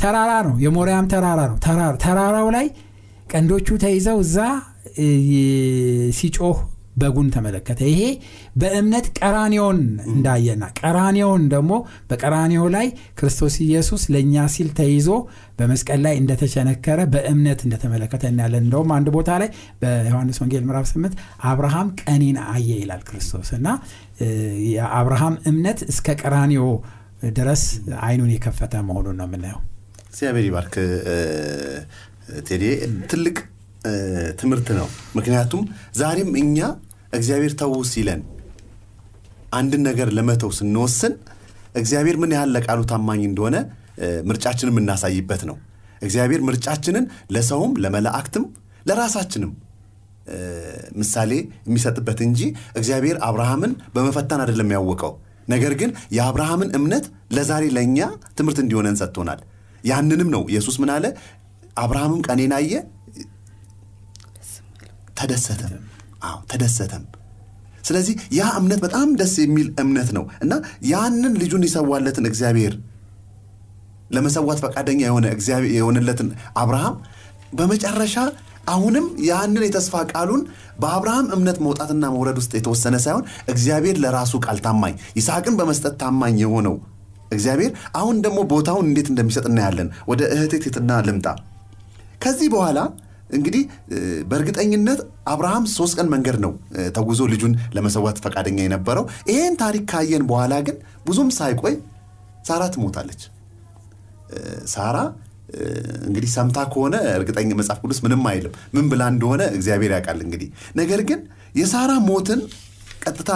ተራራ 0.00 0.32
ነው 0.46 0.54
የሞሪያም 0.62 1.08
ተራራ 1.12 1.40
ነው። 1.50 1.56
ተራራው 2.04 2.48
ላይ 2.56 2.66
ቀንዶቹ 3.32 3.68
ተይዘው 3.82 4.18
እዛ 4.24 4.36
ሲጮህ 6.18 6.58
በጉን 6.96 7.28
ተመለከተ። 7.34 7.80
ይሄ 7.90 8.00
በእምነት 8.60 9.06
ቀራኒዮን 9.18 9.78
እንዳየና 10.10 10.64
ቀራኒዮን 10.80 11.42
ደግሞ 11.52 11.72
በቀራኒዮ 12.10 12.62
ላይ 12.74 12.86
ክርስቶስ 13.18 13.54
ኢየሱስ 13.66 14.02
ለእኛ 14.14 14.44
ሲል 14.54 14.68
ተይዞ 14.78 15.08
በመስቀል 15.58 16.00
ላይ 16.06 16.14
እንደተቸነከረ 16.20 17.00
በእምነት 17.14 17.60
እንደተመለከተ 17.66 18.22
እናያለን። 18.30 18.64
እንደውም 18.66 18.92
አንድ 18.96 19.08
ቦታ 19.16 19.30
ላይ 19.42 19.50
በዮሐንስ 19.82 20.40
ወንጌል 20.42 20.64
ምዕራፍ 20.68 20.86
8 20.92 21.18
አብርሃም 21.50 21.90
ቀኔን 22.02 22.38
አየ 22.48 22.70
ይላል 22.82 23.02
ክርስቶስ 23.08 23.50
እና 23.58 23.68
የአብርሃም 24.70 25.36
እምነት 25.50 25.80
እስከ 25.92 26.16
ቀራኒዮ 26.22 26.64
ድረስ 27.36 27.62
አይኑን 28.04 28.30
የከፈተ 28.34 28.74
መሆኑን 28.88 29.16
ነው 29.20 29.26
የምናየው። 29.28 29.60
እግዚአብሔር 30.10 30.44
ይባርክ። 30.46 30.74
ቴዲ 32.46 32.64
ትልቅ 33.10 33.36
ትምህርት 34.40 34.68
ነው። 34.78 34.86
ምክንያቱም 35.16 35.62
ዛሬም 36.00 36.30
እኛ 36.36 36.58
እግዚአብሔር 37.12 37.52
ተዉ 37.60 37.74
ሲለን 37.90 38.20
አንድን 39.52 39.82
ነገር 39.82 40.08
ለመተው 40.16 40.50
ስንወስን 40.58 41.14
እግዚአብሔር 41.74 42.16
ምን 42.22 42.32
ያህል 42.36 42.50
ለቃሉ 42.56 42.80
ታማኝ 42.90 43.22
እንደሆነ 43.28 43.56
ምርጫችንን 44.28 44.72
የምናሳይበት 44.74 45.42
ነው። 45.48 45.56
እግዚአብሔር 46.02 46.40
ምርጫችንን 46.40 47.04
ለሰውም 47.34 47.72
ለመላእክትም 47.82 48.44
ለራሳችንም 48.86 49.50
ምሳሌ 50.96 51.30
የሚሰጥበት 51.66 52.18
እንጂ 52.26 52.40
እግዚአብሔር 52.76 53.16
አብርሃምን 53.28 53.72
በመፈተን 53.94 54.42
አይደለም 54.44 54.72
ያወቀው። 54.76 55.12
ነገር 55.48 55.72
ግን 55.80 55.90
የአብርሃምን 56.16 56.70
እምነት 56.78 57.04
ለዛሬ 57.32 57.64
ለእኛ 57.76 57.98
ትምህርት 58.38 58.58
እንዲሆነን 58.62 58.98
ሰጥቶናል። 59.00 59.40
ያንንም 59.84 60.28
ነው። 60.34 60.42
ኢየሱስ 60.50 60.76
ምን 60.82 60.90
አለ? 60.94 61.04
አብርሃምም 61.76 62.20
ቀኔን 62.28 62.52
አየ 62.56 62.72
ተደሰተም 65.20 65.74
አዎ 66.22 66.36
ተደሰተም 66.50 67.04
ስለዚህ 67.84 68.14
ያ 68.36 68.46
እምነት 68.58 68.80
በጣም 68.84 69.08
ደስ 69.20 69.34
የሚል 69.42 69.68
እምነት 69.82 70.08
ነው 70.16 70.24
እና 70.44 70.52
ያንን 70.90 71.34
ልጁን 71.42 71.64
ይሰዋለትን 71.68 72.28
እግዚአብሔር 72.30 72.74
ለመሰዋት 74.10 74.58
ፈቃደኛ 74.64 75.00
የሆነ 75.04 75.26
የሆነለትን 75.74 76.28
አብርሃም 76.62 76.94
በመጨረሻ 77.58 78.16
አሁንም 78.72 79.06
ያንን 79.26 79.62
የተስፋ 79.66 80.02
ቃሉን 80.12 80.42
በአብርሃም 80.80 81.26
እምነት 81.36 81.58
መውጣትና 81.64 82.04
መውረድ 82.14 82.36
ውስጥ 82.40 82.52
የተወሰነ 82.56 82.96
ሳይሆን 83.04 83.24
እግዚአብሔር 83.48 83.96
ለራሱ 84.02 84.32
ቃል 84.44 84.58
ታማኝ 84.66 84.94
ይስሐቅን 85.18 85.56
በመስጠት 85.60 85.94
ታማኝ 86.02 86.36
የሆነው 86.42 86.74
እግዚአብሔር 87.30 87.72
አሁን 87.98 88.16
ደግሞ 88.24 88.38
ቦታውን 88.52 88.86
እንዴት 88.88 89.08
እንደሚሰጥ 89.12 89.44
እናያለን። 89.50 89.88
ወደ 90.10 90.22
እህቴ 90.34 90.54
ቴትና 90.64 90.92
ልምጣ። 91.06 91.26
ከዚህ 92.22 92.48
በኋላ 92.54 92.78
እንግዲህ 93.30 93.62
በእርግጠኝነት 94.30 95.00
አብርሃም 95.32 95.64
ሶስት 95.74 95.94
ቀን 95.98 96.08
መንገድ 96.14 96.36
ነው 96.44 96.52
ተጉዞ 96.96 97.20
ልጁን 97.32 97.52
ለመሰዋት 97.76 98.18
ፈቃደኛ 98.24 98.58
የነበረው። 98.64 99.04
ይሄን 99.30 99.56
ታሪክ 99.62 99.84
ካየን 99.92 100.24
በኋላ 100.30 100.54
ግን 100.68 100.76
ብዙም 101.06 101.30
ሳይቆይ 101.38 101.74
ሳራ 102.48 102.62
ትሞታለች። 102.74 103.22
ሳራ 104.74 104.96
እንግዲህ 106.08 106.30
ሰምታ 106.34 106.58
ከሆነ 106.72 106.96
እርግጠኛ 107.14 107.50
መጽሐፍ 107.60 107.78
ቅዱስ 107.84 107.98
ምንም 108.04 108.24
አይልም፣ 108.30 108.52
ምን 108.74 108.84
ብላ 108.90 109.02
እንደሆነ 109.12 109.42
እግዚአብሔር 109.56 109.92
ያውቃል። 109.96 110.18
እንግዲህ 110.26 110.48
ነገር 110.76 111.00
ግን 111.08 111.20
የሳራ 111.54 111.92
ሞትን 112.08 112.40
ቀጥታ 113.04 113.30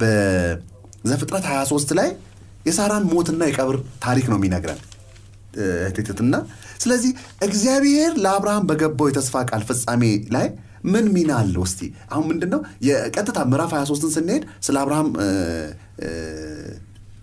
በዘፍጥረት 0.00 1.44
23 1.50 1.94
ላይ 1.98 2.08
የሳራን 2.66 3.04
ሞትና 3.10 3.42
የቀብር 3.48 3.76
ታሪክ 4.04 4.26
ነው 4.30 4.38
የሚነግረን 4.38 4.80
ትትና 6.08 6.34
ስለዚህ 6.82 7.10
እግዚአብሔር 7.46 8.12
ለአብርሃም 8.24 8.66
በገባው 8.70 9.08
የተስፋ 9.10 9.44
ቃል 9.50 9.62
ፍጻሜ 9.68 10.02
ላይ 10.36 10.46
ምን 10.92 11.06
ሚና 11.14 11.30
አለው? 11.40 11.62
እስቲ 11.68 11.80
አሁን 12.12 12.24
ምንድን 12.30 12.50
ነው 12.54 12.60
የቀጥታ 12.88 13.38
ምዕራፍ 13.50 13.70
23ን 13.76 14.10
ስንሄድ 14.16 14.42
ስለ 14.66 14.76
አብርሃም 14.82 15.08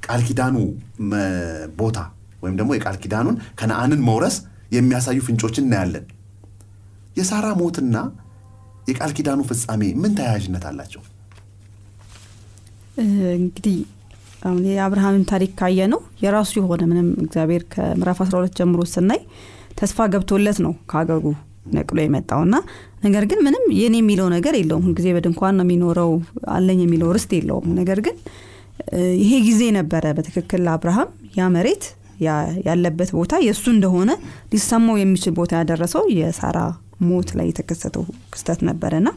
ቃል 0.05 0.21
ኪዳኑ 0.27 0.55
ቦታ 1.81 1.97
ወይም 2.43 2.55
ደግሞ 2.59 2.71
የቃል 2.77 2.97
ኪዳኑን 3.03 3.35
ከነአንን 3.59 4.01
መውረስ 4.07 4.35
የሚያሳዩ 4.75 5.19
ፍንጮችን 5.27 5.65
እናያለን። 5.67 6.05
የሳራ 7.17 7.47
ሞትና 7.61 7.97
የቃል 8.89 9.11
ኪዳኑ 9.17 9.39
ፍጻሜ 9.49 9.81
ምን 10.01 10.11
ተያያዥነት 10.19 10.63
አላቸው? 10.69 11.01
እንግዲህ 13.35 13.77
የአብርሃምን 14.69 15.23
ታሪክ 15.29 15.51
ካየ 15.59 15.87
ነው 15.93 16.01
የራሱ 16.23 16.51
የሆነ 16.59 16.81
ምንም 16.91 17.07
እግዚአብሔር 17.23 17.63
ከምዕራፍ 17.73 18.19
12 18.25 18.59
ጀምሮ 18.59 18.81
ስናይ 18.93 19.21
ተስፋ 19.79 20.07
ገብቶለት 20.13 20.57
ነው 20.65 20.73
ከሀገሩ 20.91 21.23
ነቅሎ 21.75 21.97
የመጣውና 22.01 22.55
ነገር 23.03 23.23
ግን 23.31 23.39
ምንም 23.45 23.63
የኔ 23.79 23.95
የሚለው 24.01 24.27
ነገር 24.35 24.53
የለውም። 24.59 24.85
ሁልጊዜ 24.87 25.07
በድንኳን 25.15 25.55
ነው 25.59 25.65
የሚኖረው 25.67 26.11
አለኝ 26.55 26.79
የሚለው 26.83 27.09
ርስት 27.15 27.31
የለውም። 27.37 27.67
ነገር 27.79 27.99
ግን 28.07 28.15
ይሄ 29.19 29.31
ጊዜ 29.47 29.63
ነበረ 29.77 30.05
በትክክል 30.17 30.61
ለአብርሃም 30.67 31.09
ያ 31.37 31.49
መሬት 31.55 31.83
ያለበት 32.67 33.09
ቦታ 33.17 33.33
የእሱ 33.45 33.65
እንደሆነ 33.73 34.11
ሊሰማው 34.53 34.97
የሚችል 34.99 35.33
ቦታ 35.37 35.51
ያደረሰው 35.61 36.03
የሳራ 36.17 36.57
ሞት 37.07 37.29
ላይ 37.37 37.45
የተከሰተው 37.49 38.03
ክስተት 38.33 38.59
ነበረ 38.69 38.93
ና 39.01 39.11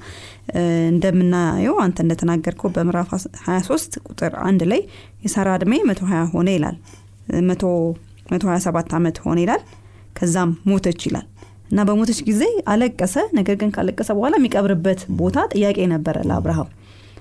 እንደምናየው 0.91 1.77
አንተ 1.85 1.99
እንደተናገርከው 2.05 2.71
በምዕራፍ 2.75 3.11
23 3.43 3.99
ቁጥር 4.07 4.33
አንድ 4.47 4.63
ላይ 4.73 4.81
የሳራ 5.25 5.51
እድሜ 5.59 5.75
120 5.89 6.25
ሆነ 6.35 6.49
ይላል። 6.57 6.77
127 7.43 8.95
ዓመት 8.99 9.19
ሆነ 9.25 9.39
ይላል። 9.45 9.63
ከዛም 10.17 10.51
ሞተች 10.69 11.01
ይላል። 11.09 11.27
እና 11.71 11.83
በሞተች 11.89 12.19
ጊዜ 12.27 12.43
አለቀሰ። 12.73 13.15
ነገር 13.39 13.55
ግን 13.61 13.71
ካለቀሰ 13.75 14.09
በኋላ 14.17 14.35
የሚቀብርበት 14.41 15.01
ቦታ 15.21 15.37
ጥያቄ 15.55 15.79
ነበረ 15.93 16.17
ለአብርሃም። 16.29 16.69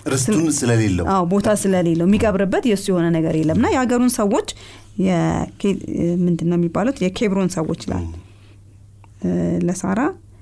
ርስቱን 0.05 0.45
ስለሌለው። 0.57 1.05
አዎ 1.11 1.23
ቦታ 1.31 1.49
ስለሌለው። 1.61 2.05
የሚቀብርበት 2.09 2.63
የእሱ 2.69 2.85
የሆነ 2.91 3.07
ነገር 3.15 3.35
የለም። 3.39 3.57
እና 3.59 3.67
የሀገሩን 3.73 4.11
ሰዎች 4.17 4.49
ምንድን 6.23 6.47
ነው 6.51 6.57
የሚባሉት? 6.59 6.97
የኬብሮን 7.03 7.49
ሰዎች 7.55 7.81
ይላል። 7.85 8.05
ለሳራ 9.67 9.99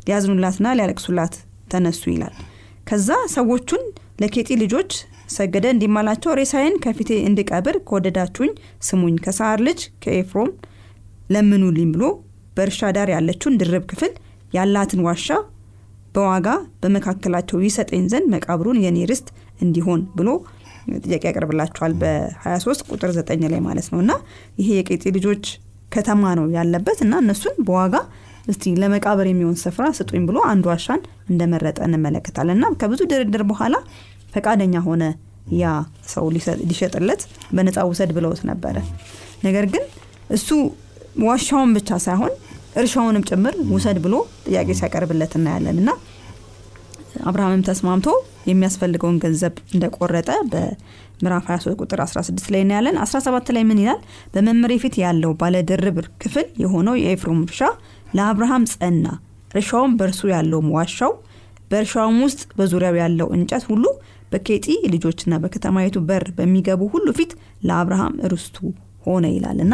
ሊያዝኑላትና 0.08 0.67
ሊያለቅሱላት 0.77 1.34
ተነሱ 1.74 2.01
ይላል። 2.13 2.36
ከዛ 2.89 3.10
ሰዎቹን 3.36 3.84
ለኬጢ 4.22 4.50
ልጆች 4.63 4.91
ሰገደ። 5.36 5.65
እንዲህም 5.74 6.04
አላቸው 6.04 6.32
ሬሳዬን 6.39 6.75
ከፊቴ 6.83 7.11
እንድቀብር 7.27 7.75
ከወደዳችሁኝ 7.87 8.51
ስሙኝ። 8.87 9.16
ከሰዓር 9.25 9.60
ልጅ 9.68 9.79
ከኤፍሮን 10.03 10.50
ለምኑልኝ 11.33 11.90
ብሎ 11.94 12.03
በእርሻ 12.57 12.90
ዳር 12.96 13.09
ያለችውን 13.16 13.57
ድርብ 13.61 13.83
ክፍል 13.92 14.11
ያላትን 14.53 15.01
ዋሻ 15.05 15.27
በዋጋ 16.16 16.48
በመካከላቸው 16.81 17.57
ይሰጠኝ 17.66 18.03
ዘንድ 18.14 18.25
መቃብሩን 18.33 18.79
የኔ 18.85 18.98
ርስት 19.11 19.27
እንዲሆን 19.61 20.01
ብሎ 20.18 20.29
ጥያቄ 21.03 21.24
ያቀርብላቸዋል 21.29 21.94
በ23 22.01 22.83
ቁጥር 22.90 23.11
9 23.20 23.48
ላይ 23.53 23.61
ማለት 23.68 23.87
ነው። 23.94 24.00
እና 24.03 24.11
ይሄ 24.59 24.70
የኬጢ 24.79 25.03
ልጆች 25.18 25.44
ከተማ 25.96 26.24
ነው 26.40 26.46
ያለበት 26.57 27.00
እና 27.05 27.14
እነሱን 27.24 27.55
በዋጋ 27.68 27.96
እስቲ 28.48 28.74
ለመቃብር 28.82 29.27
የሚሆን 29.30 29.58
ስፍራ 29.64 29.86
ስጡኝ 29.98 30.24
ብሎ 30.30 30.38
አንድ 30.51 30.66
ዋሻን 30.70 31.01
እንደመረጠ 31.30 31.80
እንመለከታለን። 31.88 32.58
እና 32.58 32.70
ከብዙ 32.82 33.01
ድርድር 33.12 33.44
በኋላ 33.51 33.75
ፈቃደኛ 34.34 34.75
ሆነ 34.88 35.04
ያ 35.56 35.66
ሰው 36.12 36.25
ሊሸጥለት 36.68 37.22
በነፃ 37.56 37.86
ውሰድ 37.90 38.12
ብለውት 38.18 38.42
ነበረ። 38.51 38.75
ነገር 39.44 39.66
ግን 39.74 39.84
እሱ 40.30 40.50
ዋሻውን 41.24 41.72
ብቻ 41.77 41.92
ሳይሆን 42.06 42.34
እርሻውንም 42.75 43.24
ጭምር 43.30 43.56
ውሰድ 43.74 43.98
ብሎ 44.06 44.16
ጥያቄ 44.46 44.70
ሲያቀርብለት 44.80 45.34
እናያለን። 45.40 45.80
እና 45.82 45.90
አብርሃምም 47.25 47.64
ተስማምቶ 47.68 48.08
የሚያስፈልገውን 48.50 49.18
ገንዘብ 49.24 49.56
እንደቆረጠ 49.74 50.30
በምዕራፍ 50.51 51.44
23 51.50 51.82
ቁጥር 51.82 52.00
16 52.06 52.48
ላይ 52.54 52.62
እናያለን። 52.66 52.96
17 53.04 53.51
ላይ 53.56 53.64
ምን 53.70 53.82
ይላል? 53.84 54.00
በመምሬ 54.34 54.74
ፊት 54.84 54.96
ያለው 55.04 55.34
ባለድርብ 55.42 55.98
ክፍል 56.24 56.48
የሆነው 56.64 56.96
የኤፍሮም 57.01 57.42
እርሻ 57.46 57.62
ለአብርሃም 58.14 58.64
ጸና። 58.74 59.06
እርሻውም 59.54 59.94
በእርሱ 60.00 60.22
ያለውም 60.34 60.68
ዋሻው 60.76 61.14
በእርሻውም 61.72 62.18
ውስጥ 62.26 62.42
በዙሪያው 62.58 62.96
ያለው 63.02 63.28
እንጨት 63.36 63.64
ሁሉ 63.72 63.84
በኬጢ 64.32 64.66
ልጆችና 64.94 65.34
በከተማይቱ 65.44 65.98
በር 66.10 66.26
በሚገቡ 66.38 66.82
ሁሉ 66.94 67.08
ፊት 67.18 67.32
ለአብርሃም 67.68 68.16
ርስቱ 68.34 68.58
ሆነ 69.06 69.26
ይላል 69.36 69.60
እና 69.66 69.74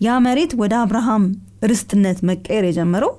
ያ 0.00 0.16
መሬት 0.26 0.52
ወደ 0.60 0.74
አብርሃም 0.82 1.24
ርስትነት 1.70 2.18
መቀየር 2.28 2.64
የጀመረው 2.68 3.12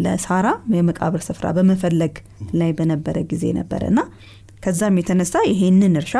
ለሳራ 0.00 0.48
የመቃብር 0.74 1.22
ስፍራ 1.28 1.46
በመፈለግ 1.56 2.14
ላይ 2.60 2.70
በነበረ 2.78 3.16
ጊዜ 3.30 3.44
ነበረ 3.58 3.82
እና 3.92 4.00
ከዛም 4.64 4.98
የተነሳ 5.00 5.34
ይሄንን 5.50 5.94
እርሻ 6.00 6.14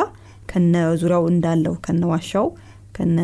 ከነ 0.48 0.74
ዙሪያው 1.00 1.24
እንዳለው 1.32 1.74
ከነ 1.84 2.02
ዋሻው 2.12 2.46
ከነ 2.96 3.18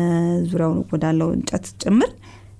ዙሪያው 0.49 0.73
ወዳለው 0.91 1.29
እንጨት 1.37 1.65
ጭምር 1.83 2.11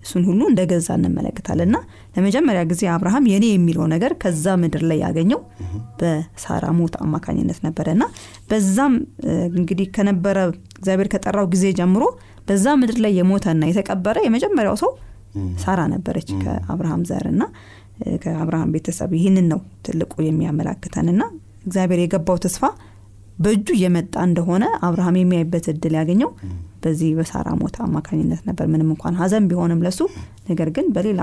እሱን 0.08 0.24
ሁሉ 0.28 0.42
እንደገዛ 0.50 0.88
እንመለከታለን። 0.98 1.68
እና 1.70 1.78
ለመጀመሪያ 2.16 2.62
ጊዜ 2.70 2.84
አብርሃም 2.94 3.26
የኔ 3.32 3.46
የሚለው 3.52 3.86
ነገር 3.94 4.12
ከዛ 4.22 4.56
ምድር 4.62 4.84
ላይ 4.90 5.00
ያገኘው 5.04 5.40
በሳራ 6.00 6.66
ሞት 6.78 6.96
አማካኝነት 7.04 7.60
ነበረ። 7.66 7.88
እና 7.96 8.04
በዛም 8.50 8.94
እንግዲህ 9.56 9.88
ከነበረ 9.96 10.38
እግዚአብሔር 10.80 11.10
ከጠራው 11.14 11.48
ጊዜ 11.54 11.66
ጀምሮ 11.80 12.04
በዛ 12.48 12.76
ምድር 12.82 13.00
ላይ 13.06 13.14
የሞተና 13.20 13.64
የተቀበረ 13.72 14.18
የመጀመሪያው 14.26 14.78
ሰው 14.84 14.92
ሳራ 15.64 15.80
ነበረች 15.94 16.30
ከአብርሃም 16.44 17.02
ዘር። 17.10 17.26
እና 17.34 17.44
ከአብርሃም 18.24 18.72
ቤተሰብ 18.74 19.12
ይህንን 19.18 19.48
ነው 19.52 19.60
ትልቁ 19.86 20.14
የሚያመላክተን። 20.26 21.10
እና 21.14 21.22
እግዚአብሔር 21.66 22.00
የገባው 22.02 22.38
ተስፋ 22.44 22.64
በእጁ 23.40 23.68
እየመጣ 23.76 24.16
እንደሆነ 24.28 24.66
አብርሃም 24.86 25.18
የሚያይበት 25.20 25.66
እድል 25.72 25.96
ያገኘው 26.00 26.30
በዚህ 26.84 27.10
በሳራ 27.18 27.48
ሞት 27.60 27.76
አማካኝነት 27.86 28.42
ነበር። 28.50 28.66
ምንም 28.74 28.90
እንኳን 28.94 29.16
ሀዘን 29.20 29.46
ቢሆንም 29.50 29.84
ለሱ 29.86 30.00
ነገር 30.50 30.70
ግን 30.76 30.88
በሌላ 30.96 31.22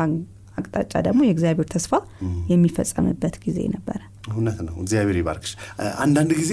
አቅጣጫ 0.58 0.92
ደግሞ 1.06 1.20
የእግዚአብሔር 1.24 1.66
ተስፋ 1.72 1.92
የሚፈጸምበት 2.52 3.36
ጊዜ 3.44 3.58
ነበረ 3.72 4.00
እውነት 4.32 4.58
ነው። 4.66 4.74
እግዚአብሔር 4.82 5.16
ይባርክሽ። 5.20 5.52
አንዳንድ 5.98 6.32
ጊዜ 6.40 6.52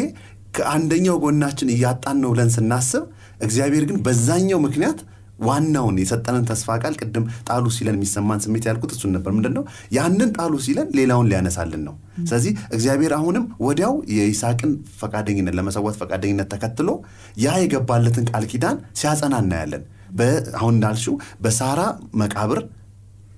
ከአንደኛው 0.55 1.17
ጎናችን 1.23 1.69
እያጣን 1.75 2.17
ነው 2.23 2.31
ብለን 2.33 2.49
ስናስብ 2.55 3.03
እግዚአብሔር 3.41 3.83
ግን 3.89 3.97
በዛኛው 4.05 4.59
ምክንያት 4.65 4.99
ዋናውን 5.41 5.95
የሰጠንን 6.01 6.45
ተስፋ 6.49 6.77
ቃል 6.81 6.95
ቅድም 7.01 7.25
ጣሉ 7.47 7.65
ሲለን 7.75 7.97
የሚሰማን 7.97 8.41
ስሜት 8.45 8.65
ያልኩት 8.69 8.91
እሱን 8.95 9.13
ነበር። 9.15 9.31
ምንድን 9.37 9.55
ነው 9.57 9.63
ያንን 9.97 10.31
ጣሉ 10.37 10.53
ሲለን 10.65 10.89
ሌላውን 10.99 11.29
ሊያነሳልን 11.31 11.83
ነው። 11.87 11.95
ስለዚህ 12.23 12.51
እግዚአብሔር 12.75 13.13
አሁንም 13.17 13.45
ወዲያው 13.65 13.95
የይስሐቅን 14.15 14.71
ፈቃደኝነት 15.01 15.55
ለመሰዋት 15.59 15.97
ፈቃደኝነት 16.01 16.49
ተከትሎ 16.53 16.89
ያ 17.37 17.55
የገባለትን 17.63 18.27
ቃል 18.31 18.45
ኪዳን 18.51 18.77
ሲያጸና 19.01 19.35
እናያለን። 19.45 19.83
አሁን 20.59 20.75
እንዳልሽው 20.75 21.15
በሳራ 21.43 21.81
መቃብር 22.21 22.61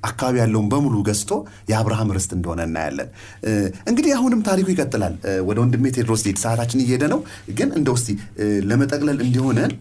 አካባቢ 0.03 0.35
ያለውን 0.41 0.67
በሙሉ 0.71 0.95
ገዝቶ 1.07 1.31
የአብርሃም 1.69 2.09
ርስት 2.15 2.31
እንደሆነ 2.37 2.61
እናያለን። 2.67 3.09
እንግዲህ 3.89 4.11
አሁንም 4.17 4.41
ታሪኩ 4.47 4.67
ይቀጥላል። 4.73 5.13
ወደ 5.47 5.57
ወንድሜ 5.63 5.91
ቴድሮስ 5.97 6.21
ሊድ 6.25 6.39
ሰዓታችን 6.41 6.81
እየሄደ 6.83 7.05
ነው። 7.13 7.19
ግን 7.59 7.69
እንደ 7.79 7.89
ውስቲ 7.95 8.09
ለመጠቅለል 8.69 9.19
እንዲሆነን 9.25 9.73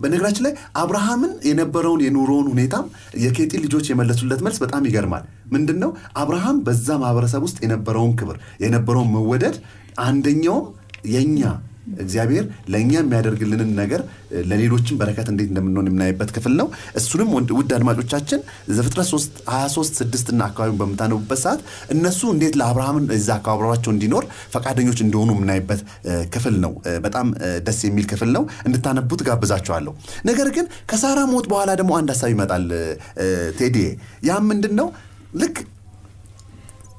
በነገራችን 0.00 0.44
ላይ 0.46 0.52
አብርሃምን 0.80 1.32
የነበረውን 1.48 2.02
የኑሮውን 2.06 2.48
ሁኔታም 2.52 2.86
የኬጢ 3.22 3.52
ልጆች 3.64 3.86
የመለሱለት 3.90 4.42
መልስ 4.46 4.58
በጣም 4.64 4.86
ይገርማል። 4.88 5.24
ምንድን 5.50 5.78
ነው 5.82 5.90
አብርሃም 6.16 6.58
በዛ 6.66 6.88
ማህበረሰብ 7.02 7.42
ውስጥ 7.46 7.58
የነበረውን 7.64 8.12
ክብር 8.20 8.36
የነበረውን 8.64 9.12
መወደድ 9.16 9.56
አንደኛውም 10.04 10.66
የኛ 11.10 11.40
እግዚአብሔር 11.98 12.44
ለእኛ 12.72 12.92
የሚያደርግልንን 12.98 13.70
ነገር 13.78 14.00
ለሌሎችም 14.50 14.98
በረከት 15.00 15.28
እንዴት 15.32 15.48
እንደምንሆን 15.52 15.88
የምናይበት 15.88 16.30
ክፍል 16.36 16.54
ነው። 16.60 16.66
እሱንም 16.96 17.28
ውድ 17.58 17.70
አድማጮቻችን 17.76 18.40
ዘፍጥረት 18.76 19.08
3 19.10 19.40
23 19.50 20.00
6 20.00 20.32
እና 20.34 20.42
አካባቢ 20.50 20.72
በምታነቡበት 20.80 21.40
ሰዓት 21.44 21.60
እነሱ 21.94 22.20
እንዴት 22.34 22.56
ለአብርሃምን 22.60 23.06
እዛ 23.16 23.28
አካባቢቸው 23.38 23.92
እንዲኖር 23.94 24.24
ፈቃደኞች 24.54 25.00
እንደሆኑ 25.06 25.30
የምናይበት 25.36 25.82
ክፍል 26.34 26.56
ነው። 26.64 26.72
በጣም 27.04 27.26
ደስ 27.66 27.80
የሚል 27.86 28.06
ክፍል 28.06 28.32
ነው። 28.36 28.44
እንድታነቡት 28.66 29.22
ጋብዛቸዋለሁ 29.28 29.94
ነገር 30.26 30.50
ግን 30.56 30.66
ከሳራ 30.90 31.18
ሞት 31.32 31.46
በኋላ 31.52 31.70
ደግሞ 31.80 31.92
አንድ 31.98 32.10
ሀሳብ 32.14 32.30
ይመጣል። 32.34 32.66
ቴዲ 33.58 33.76
ያም 34.26 34.44
ምንድን 34.50 34.74
ነው 34.80 34.88
ልክ 35.36 35.56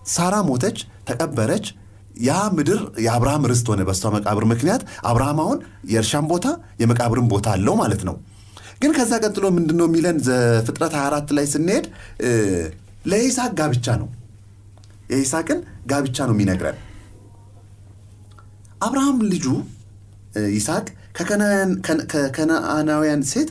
ሳራ 0.07 0.35
ሞተች 0.47 0.77
ተቀበረች 1.07 1.65
ያ 2.21 2.35
ምድር 2.55 2.79
የአብርሃም 3.05 3.43
ርስት 3.51 3.67
ሆነ 3.71 3.81
በስቷ 3.87 4.11
መቃብር 4.15 4.45
ምክንያት 4.51 4.81
አብርሃም 5.09 5.39
አሁን 5.43 5.59
የእርሻን 5.91 6.25
ቦታ 6.31 6.47
የመቃብርን 6.81 7.27
ቦታ 7.33 7.47
አለው 7.55 7.75
ማለት 7.81 8.01
ነው። 8.07 8.15
ግን 8.81 8.91
ከዛ 8.97 9.11
ቀጥሎ 9.23 9.45
ምንድን 9.55 9.77
ነው 9.79 9.87
የሚለን? 9.89 10.17
ዘፍጥረት 10.27 10.93
24 10.97 11.31
ላይ 11.37 11.45
ስንሄድ 11.53 11.85
ለይስሐቅ 13.11 13.51
ጋብቻ 13.59 13.87
ነው። 14.01 14.09
የይስሐቅን 15.11 15.59
ጋብቻ 15.91 16.17
ነው 16.29 16.35
የሚነግረን። 16.35 16.77
አብርሃም 18.85 19.19
ልጁ 19.31 19.45
ይስሐቅ 20.55 20.87
ከከነአናውያን 22.07 23.21
ሴት 23.31 23.49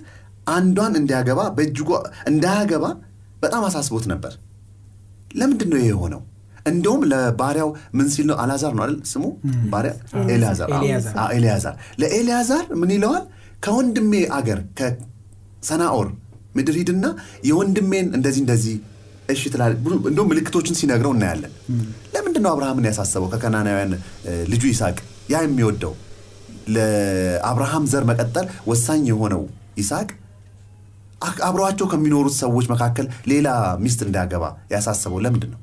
አንዷን 0.48 0.94
እንዲያገባ 1.00 1.40
በእጅጉ 1.56 1.90
እንዳያገባ 2.30 2.84
በጣም 3.42 3.62
አሳስቦት 3.68 4.04
ነበር። 4.12 4.32
ለምንድን 5.36 5.70
ነው 5.72 5.80
የሆነው 5.84 6.20
እንደውም 6.66 7.02
ለባሪያው 7.10 7.68
ምን 7.94 8.08
ሲል 8.14 8.26
ነው? 8.30 8.36
አልዓዛር 8.42 8.72
ነው 8.76 8.82
አይደል 8.84 8.98
ስሙ? 9.10 9.24
ባሪያ? 9.72 9.92
ኤልያዛር። 11.34 11.74
ለኤልያዛር 12.00 12.64
ምን 12.80 12.90
ይለዋል? 12.96 13.24
ከወንድሜ 13.64 14.12
አገር 14.36 14.58
ከሰናኦር 14.78 16.08
ምድር 16.56 16.74
ሂድና 16.80 17.06
የወንድሜን 17.48 18.06
እንደዚህ 18.16 18.40
እንደዚህ 18.44 18.74
እሺ 19.28 19.42
ትላል 19.52 19.72
እንደውም 20.10 20.28
ምልክቶችን 20.30 20.76
ሲነግረው 20.80 21.12
እናያለን። 21.16 21.52
ለምንድን 22.14 22.42
ነው 22.44 22.50
አብርሃምን 22.52 22.86
ያሳሰበው? 22.90 23.28
ከከናናውያን 23.34 23.92
ልጁ 24.52 24.62
ይስሐቅ። 24.72 24.98
ያ 25.32 25.42
የሚወደው 25.44 25.94
ለአብርሃም 26.76 27.84
ዘር 27.92 28.04
መቀጠል 28.10 28.46
ወሳኝ 28.70 29.02
የሆነው 29.10 29.42
ይስሐቅ 29.80 30.08
አብረዋቸው 31.46 31.86
ከሚኖሩት 31.92 32.34
ሰዎች 32.40 32.66
መካከል 32.72 33.06
ሌላ 33.30 33.48
ሚስት 33.84 34.00
እንዳያገባ 34.06 34.44
ያሳሰበው 34.72 35.20
ለምንድን 35.24 35.50
ነው 35.54 35.60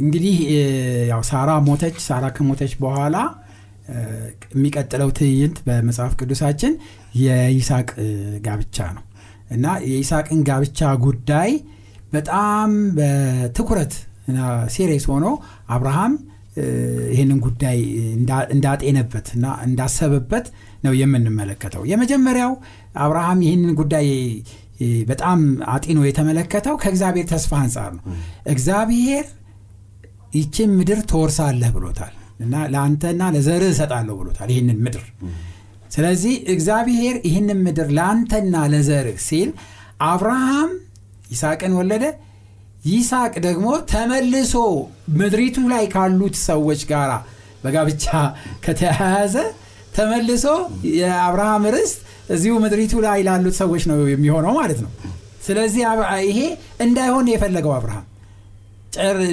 እንግዲህ 0.00 0.36
ያው 1.10 1.22
ሳራ 1.28 1.50
ሞተች። 1.66 1.96
ሳራ 2.06 2.24
ከሞተች 2.36 2.72
በኋላ 2.82 3.16
የሚቀጥለው 4.52 5.08
ትዕይንት 5.18 5.56
በመጽሐፍ 5.66 6.12
ቅዱሳችን 6.20 6.72
የይስሐቅ 7.22 7.88
ጋብቻ 8.46 8.76
ነው። 8.96 9.04
እና 9.50 9.66
የይስሐቅን 9.88 10.40
ጋብቻ 10.48 10.90
ጉዳይ 11.04 11.50
በጣም 12.12 12.70
በትኩረት 12.96 13.94
ሴሬስ 14.74 15.04
ሆኖ 15.10 15.26
አብርሃም 15.74 16.12
ይህንን 17.12 17.38
ጉዳይ 17.44 17.78
እንዳጤነበት 18.54 19.26
እና 19.36 19.46
እንዳሰበበት 19.66 20.46
ነው 20.84 20.92
የምንመለከተው። 20.98 21.82
የመጀመሪያው 21.90 22.52
አብርሃም 22.96 23.40
ይህንን 23.46 23.72
ጉዳይ 23.80 24.06
በጣም 25.08 25.40
አጢኖ 25.72 25.98
የተመለከተው 26.06 26.74
ከእግዚአብሔር 26.82 27.26
ተስፋ 27.30 27.52
አንጻር 27.62 27.90
ነው። 27.96 28.04
እግዚአብሔር 28.52 29.26
ይችን 30.34 30.70
ምድር 30.78 31.00
ትወርሳለህ 31.10 31.70
ብሎታል 31.74 32.12
እና 32.40 32.54
ለአንተና 32.72 33.22
ለዘርህ 33.34 33.70
እሰጣለሁ 33.72 34.14
ብሎታል 34.20 34.48
ይህንን 34.52 34.78
ምድር። 34.84 35.04
ስለዚህ 35.90 36.34
እግዚአብሔር 36.52 37.16
ይህንን 37.28 37.58
ምድር 37.66 37.88
ለአንተና 37.96 38.56
ለዘርህ 38.72 39.18
ሲል 39.26 39.50
አብርሃም 40.06 40.70
ይስሐቅን 41.32 41.74
ወለደ። 41.78 42.04
ይስሐቅ 42.86 43.34
ደግሞ 43.44 43.66
ተመልሶ 43.90 44.54
ምድሪቱ 45.18 45.58
ላይ 45.72 45.84
ካሉት 45.92 46.36
ሰዎች 46.46 46.80
ጋር 46.88 47.10
በጋብቻ 47.64 48.06
ከተያያዘ 48.64 49.34
ተመልሶ 49.96 50.44
የአብርሃም 50.94 51.64
ርስት 51.74 51.98
እዚሁ 52.28 52.54
ምድሪቱ 52.64 52.94
ላይ 53.04 53.20
ላሉት 53.28 53.56
ሰዎች 53.60 53.84
ነው 53.90 53.98
የሚሆነው 54.12 54.54
ማለት 54.60 54.80
ነው። 54.84 54.90
ስለዚህ 55.46 55.82
ይሄ 56.28 56.40
እንዳይሆን 56.84 57.28
የፈለገው 57.32 57.72
አብርሃም። 57.76 58.06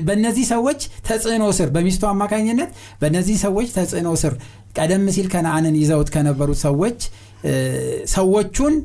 በእነዚህ 0.07 0.45
ሰዎች 0.51 0.79
ተጽዕኖ 1.07 1.45
ስር 1.57 1.69
በሚስቱ 1.75 2.03
አማካኝነት 2.11 2.69
በእነዚህ 3.01 3.37
ሰዎች 3.43 3.67
ተጽዕኖ 3.77 4.09
ስር 4.21 4.33
ቀደም 4.77 5.03
ሲል 5.15 5.27
ከነአንን 5.33 5.75
ይዘውት 5.81 6.09
ከነበሩት 6.15 6.59
ሰዎች 6.65 6.99
ሰዎቹን 8.13 8.75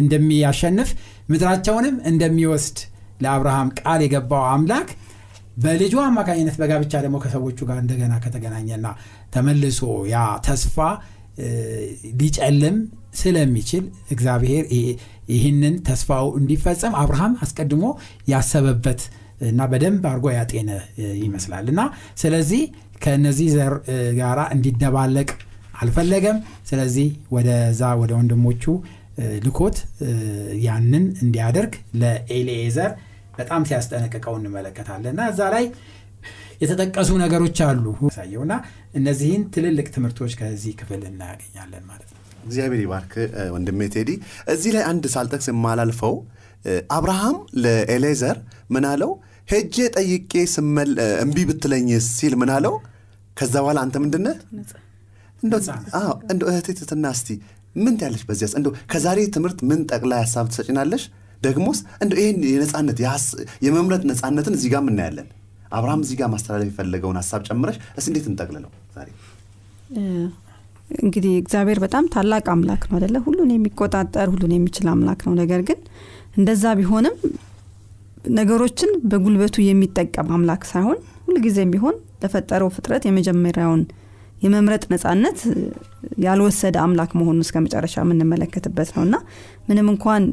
እንደሚያሸንፍ 0.00 0.88
ምድራቸውንም 1.30 1.96
እንደሚወስድ 2.10 2.78
ለአብርሃም 3.24 3.68
ቃል 3.80 4.00
የገባው 4.04 4.44
አምላክ 4.52 4.88
በልጁ 5.62 5.94
አማካኝነት 6.06 6.56
በጋብቻ 6.60 6.94
ደግሞ 7.04 7.16
ከሰዎቹ 7.22 7.58
ጋር 7.68 7.78
እንደገና 7.82 8.14
ከተገናኘና 8.24 8.86
ተመልሶ 9.34 9.80
ያ 10.12 10.16
ተስፋ 10.46 10.76
ሊጨልም 12.20 12.76
ስለሚችል 13.14 13.84
እግዚአብሔር 14.10 14.64
ይህንን 15.32 15.74
ተስፋው 15.88 16.26
እንዲፈጸም 16.40 16.96
አብርሃም 17.00 17.32
አስቀድሞ 17.44 17.84
ያሰበበት 18.32 19.00
እና 19.48 19.62
በደንብ 19.70 20.04
አድርጎ 20.10 20.26
ያጤነ 20.36 20.70
ይመስላል። 21.22 21.66
እና 21.72 21.80
ስለዚህ 22.22 22.62
ከነዚህ 23.02 23.48
ዘር 23.54 23.74
ጋራ 24.18 24.40
እንዲደባለቅ 24.54 25.28
አልፈለገም። 25.80 26.38
ስለዚህ 26.68 27.08
ወደዛ 27.34 27.90
ወደ 28.02 28.12
ወንድሞቹ 28.18 28.64
ልኮት 29.44 29.76
ያንን 30.66 31.04
እንዲያደርግ 31.24 31.72
ለኤሌዘር 32.00 32.92
በጣም 33.38 33.62
ሲያስጠነቅቀው 33.68 34.34
እንመለከታለን። 34.38 35.12
እና 35.14 35.22
እዛ 35.32 35.40
ላይ 35.54 35.64
የተጠቀሱ 36.60 37.10
ነገሮች 37.22 37.58
አሉ። 37.66 37.84
ሳየው 38.16 38.42
እና 38.46 38.54
እነዚህን 38.94 39.42
ትልልቅ 39.54 39.86
ትምህርቶች 39.96 40.32
ከዚህ 40.40 40.74
ክፍል 40.80 41.02
እናያገኛለን 41.10 41.84
ማለት 41.90 42.08
ነው። 42.08 42.20
እግዚአብሔር 42.46 42.80
ይባርክ 42.84 43.12
ወንድሜ 43.54 43.80
ቴዲ። 43.94 44.10
እዚህ 44.54 44.70
ላይ 44.76 44.84
አንድ 44.90 45.04
ሳልጠቅስ 45.14 45.48
የማላልፈው 45.50 46.14
አብርሃም 46.96 47.36
ለኤሌዘር 47.64 48.36
ምን 48.74 48.84
አለው? 48.92 49.10
ሄጄ 49.48 49.76
ጠይቄ 49.96 50.32
ስመል 50.54 50.92
እምቢ 51.24 51.38
ብትለኝ 51.48 51.88
ሲል 52.08 52.34
ምን 52.40 52.50
አለው? 52.56 52.74
ከዛ 53.36 53.54
በኋላ 53.62 53.78
አንተ 53.84 53.96
ምንድነ 54.04 54.28
እንደ 55.42 56.42
እህቴ 56.50 56.68
ትትና 56.78 57.06
እስቲ 57.16 57.28
ምን 57.76 57.94
ያለሽ 58.02 58.22
በዚያስ? 58.28 58.52
እንደ 58.58 58.68
ከዛሬ 58.92 59.18
ትምህርት 59.34 59.58
ምን 59.70 59.80
ጠቅላይ 59.90 60.20
ሀሳብ 60.24 60.46
ትሰጭናለሽ? 60.52 61.02
ደግሞስ 61.42 61.78
እንደ 62.02 62.12
ይህን 62.20 62.38
የነጻነት 62.50 62.98
የመምረጥ 63.66 64.02
ነጻነትን 64.10 64.54
እዚህ 64.58 64.70
ጋር 64.74 64.82
እናያለን 64.86 65.26
አብርሃም 65.72 66.00
እዚህ 66.04 66.16
ጋር 66.20 66.28
ማስተላለፍ 66.32 66.68
የፈለገውን 66.70 67.18
ሀሳብ 67.20 67.42
ጨምረሽ 67.48 67.76
እስ 67.98 68.06
እንዴት 68.10 68.26
እንጠቅልለው 68.30 68.70
ዛሬ? 68.96 69.08
እንግዲህ 70.98 71.32
እግዚአብሔር 71.40 71.78
በጣም 71.84 72.04
ታላቅ 72.12 72.44
አምላክ 72.52 72.82
ነው 72.88 72.96
አደለ 72.98 73.16
ሁሉን 73.24 73.50
የሚቆጣጠር 73.54 74.28
ሁሉን 74.32 74.52
የሚችል 74.56 74.86
አምላክ 74.92 75.20
ነው። 75.26 75.34
ነገር 75.40 75.60
ግን 75.68 75.78
እንደዛ 76.36 76.74
ቢሆንም 76.78 77.16
ነገሮችን 78.32 78.90
በጉልበቱ 79.10 79.56
የሚጠቀም 79.64 80.28
አምላክ 80.36 80.62
ሳይሆን 80.70 80.98
ሁልጊዜም 81.26 81.72
ቢሆን 81.74 81.94
ለፈጠረው 82.22 82.68
ፍጥረት 82.76 83.02
የመጀመሪያውን 83.06 83.82
የመምረጥ 84.42 84.84
ነጻነት 84.92 85.38
ያልወሰደ 86.24 86.76
አምላክ 86.82 87.10
መሆኑን 87.18 87.44
እስከ 87.44 87.56
መጨረሻ 87.64 87.94
የምንመለከትበት 88.02 88.90
ነው። 88.96 89.02
እና 89.06 89.16
ምንም 89.68 89.86
እንኳን 89.92 90.24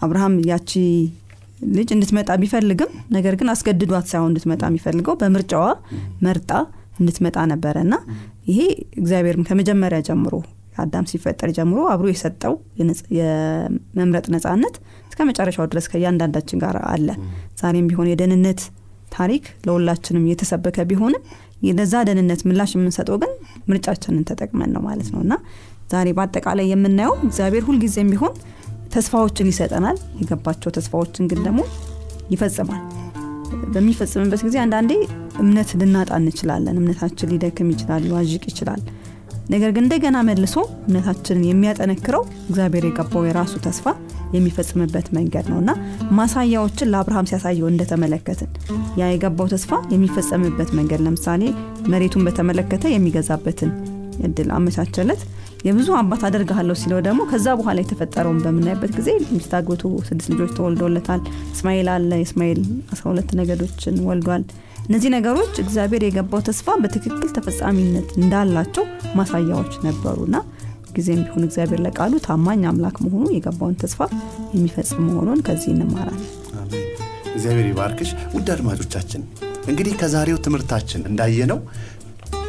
አብርሃም 0.00 0.34
ያቺ 0.50 0.72
ልጅ 1.74 1.88
እንድትመጣ 1.94 2.30
ቢፈልግም 2.42 2.90
ነገር 3.14 3.34
ግን 3.40 3.48
አስገድዷት 3.52 4.06
ሳይሆን 4.10 4.28
እንድትመጣ 4.30 4.62
የሚፈልገው 4.70 5.14
በምርጫዋ 5.20 5.64
መርጣ 6.26 6.50
እንድትመጣ 7.00 7.38
ነበረ። 7.52 7.76
እና 7.86 7.94
ይሄ 8.50 8.60
እግዚአብሔርም 9.00 9.46
ከመጀመሪያ 9.48 10.00
ጀምሮ 10.08 10.34
አዳም 10.76 11.06
ሲፈጠር 11.10 11.50
ጀምሮ 11.56 11.80
አብሮ 11.92 12.06
የሰጠው 12.12 12.54
የመምረጥ 13.18 14.26
ነጻነት 14.34 14.74
እስከ 15.10 15.26
መጨረሻው 15.28 15.66
ድረስ 15.72 15.86
ከእያንዳንዳችን 15.92 16.60
ጋር 16.64 16.76
አለ። 16.92 17.08
ዛሬም 17.60 17.88
ቢሆን 17.90 18.08
የደህንነት 18.10 18.62
ታሪክ 19.12 19.44
ለሁላችንም 19.66 20.24
እየተሰበከ 20.26 20.86
ቢሆንም 20.90 21.22
ለዛ 21.78 21.94
ደህንነት 22.06 22.40
ምላሽ 22.48 22.72
የምንሰጠው 22.76 23.16
ግን 23.22 23.30
ምርጫችንን 23.70 24.24
ተጠቅመን 24.30 24.70
ነው 24.74 24.82
ማለት 24.88 25.08
ነው። 25.14 25.20
እና 25.24 25.34
ዛሬ 25.92 26.08
በአጠቃላይ 26.16 26.66
የምናየው 26.72 27.14
እግዚአብሔር 27.26 27.62
ሁልጊዜም 27.68 28.10
ቢሆን 28.12 28.34
ተስፋዎችን 28.94 29.50
ይሰጠናል። 29.50 29.96
የገባቸው 30.20 30.72
ተስፋዎችን 30.76 31.28
ግን 31.30 31.40
ደግሞ 31.46 31.60
ይፈጽማል። 32.34 32.82
በሚፈጽምበት 33.72 34.40
ጊዜ 34.46 34.56
አንዳንዴ 34.62 34.92
እምነት 35.42 35.70
ልናጣ 35.80 36.10
እንችላለን። 36.20 36.76
እምነታችን 36.80 37.30
ሊደክም 37.32 37.70
ይችላል 37.74 38.02
ሊዋዥቅ 38.06 38.44
ይችላል። 38.50 38.82
ነገር 39.50 39.70
ግን 39.74 39.84
እንደገና 39.84 40.16
መልሶ 40.28 40.54
እምነታችንን 40.86 41.46
የሚያጠነክረው 41.48 42.22
እግዚአብሔር 42.48 42.84
የገባው 42.88 43.24
የራሱ 43.26 43.54
ተስፋ 43.66 43.86
የሚፈጽምበት 44.34 45.06
መንገድ 45.16 45.46
ነው 45.52 45.58
እና 45.62 45.70
ማሳያዎችን 46.18 46.90
ለአብርሃም 46.92 47.28
ሲያሳየው 47.30 47.68
እንደተመለከትን 47.70 48.50
ያ 49.00 49.10
የገባው 49.12 49.48
ተስፋ 49.52 49.72
የሚፈጸምበት 49.94 50.70
መንገድ 50.78 51.02
ለምሳሌ 51.06 51.42
መሬቱን 51.92 52.24
በተመለከተ 52.28 52.92
የሚገዛበትን 52.94 53.72
እድል 54.26 54.48
አመቻቸለት 54.56 55.22
የብዙ 55.64 55.88
አባት 55.98 56.22
አደርግሃለሁ 56.28 56.74
ሲለው 56.80 56.98
ደግሞ 57.06 57.20
ከዛ 57.28 57.46
በኋላ 57.58 57.78
የተፈጠረውን 57.82 58.40
በምናይበት 58.44 58.90
ጊዜ 58.98 59.08
ሚስት 59.28 59.52
ስድስት 60.08 60.28
ልጆች 60.32 60.50
ተወልዶለታል። 60.58 61.20
እስማኤል 61.54 61.88
አለ። 61.94 62.10
እስማኤል 62.24 62.60
12 62.94 63.32
ነገዶችን 63.40 63.96
ወልዷል። 64.08 64.44
እነዚህ 64.86 65.10
ነገሮች 65.14 65.54
እግዚአብሔር 65.62 66.02
የገባው 66.06 66.40
ተስፋ 66.48 66.76
በትክክል 66.82 67.28
ተፈጻሚነት 67.36 68.08
እንዳላቸው 68.18 68.84
ማሳያዎች 69.18 69.72
ነበሩና 69.86 70.36
ጊዜም 70.94 71.22
ቢሆን 71.24 71.46
እግዚአብሔር 71.48 71.80
ለቃሉ 71.86 72.14
ታማኝ 72.26 72.62
አምላክ 72.70 72.96
መሆኑ 73.04 73.26
የገባውን 73.34 73.76
ተስፋ 73.82 74.00
የሚፈጽም 74.54 75.02
መሆኑን 75.08 75.40
ከዚህ 75.46 75.70
እንማራለን። 75.76 76.28
እግዚአብሔር 77.34 77.66
ይባርክሽ። 77.70 78.10
ውድ 78.34 78.48
አድማጮቻችን 78.54 79.22
እንግዲህ 79.68 79.94
ከዛሬው 80.00 80.38
ትምህርታችን 80.44 81.02
እንዳየነው 81.10 81.60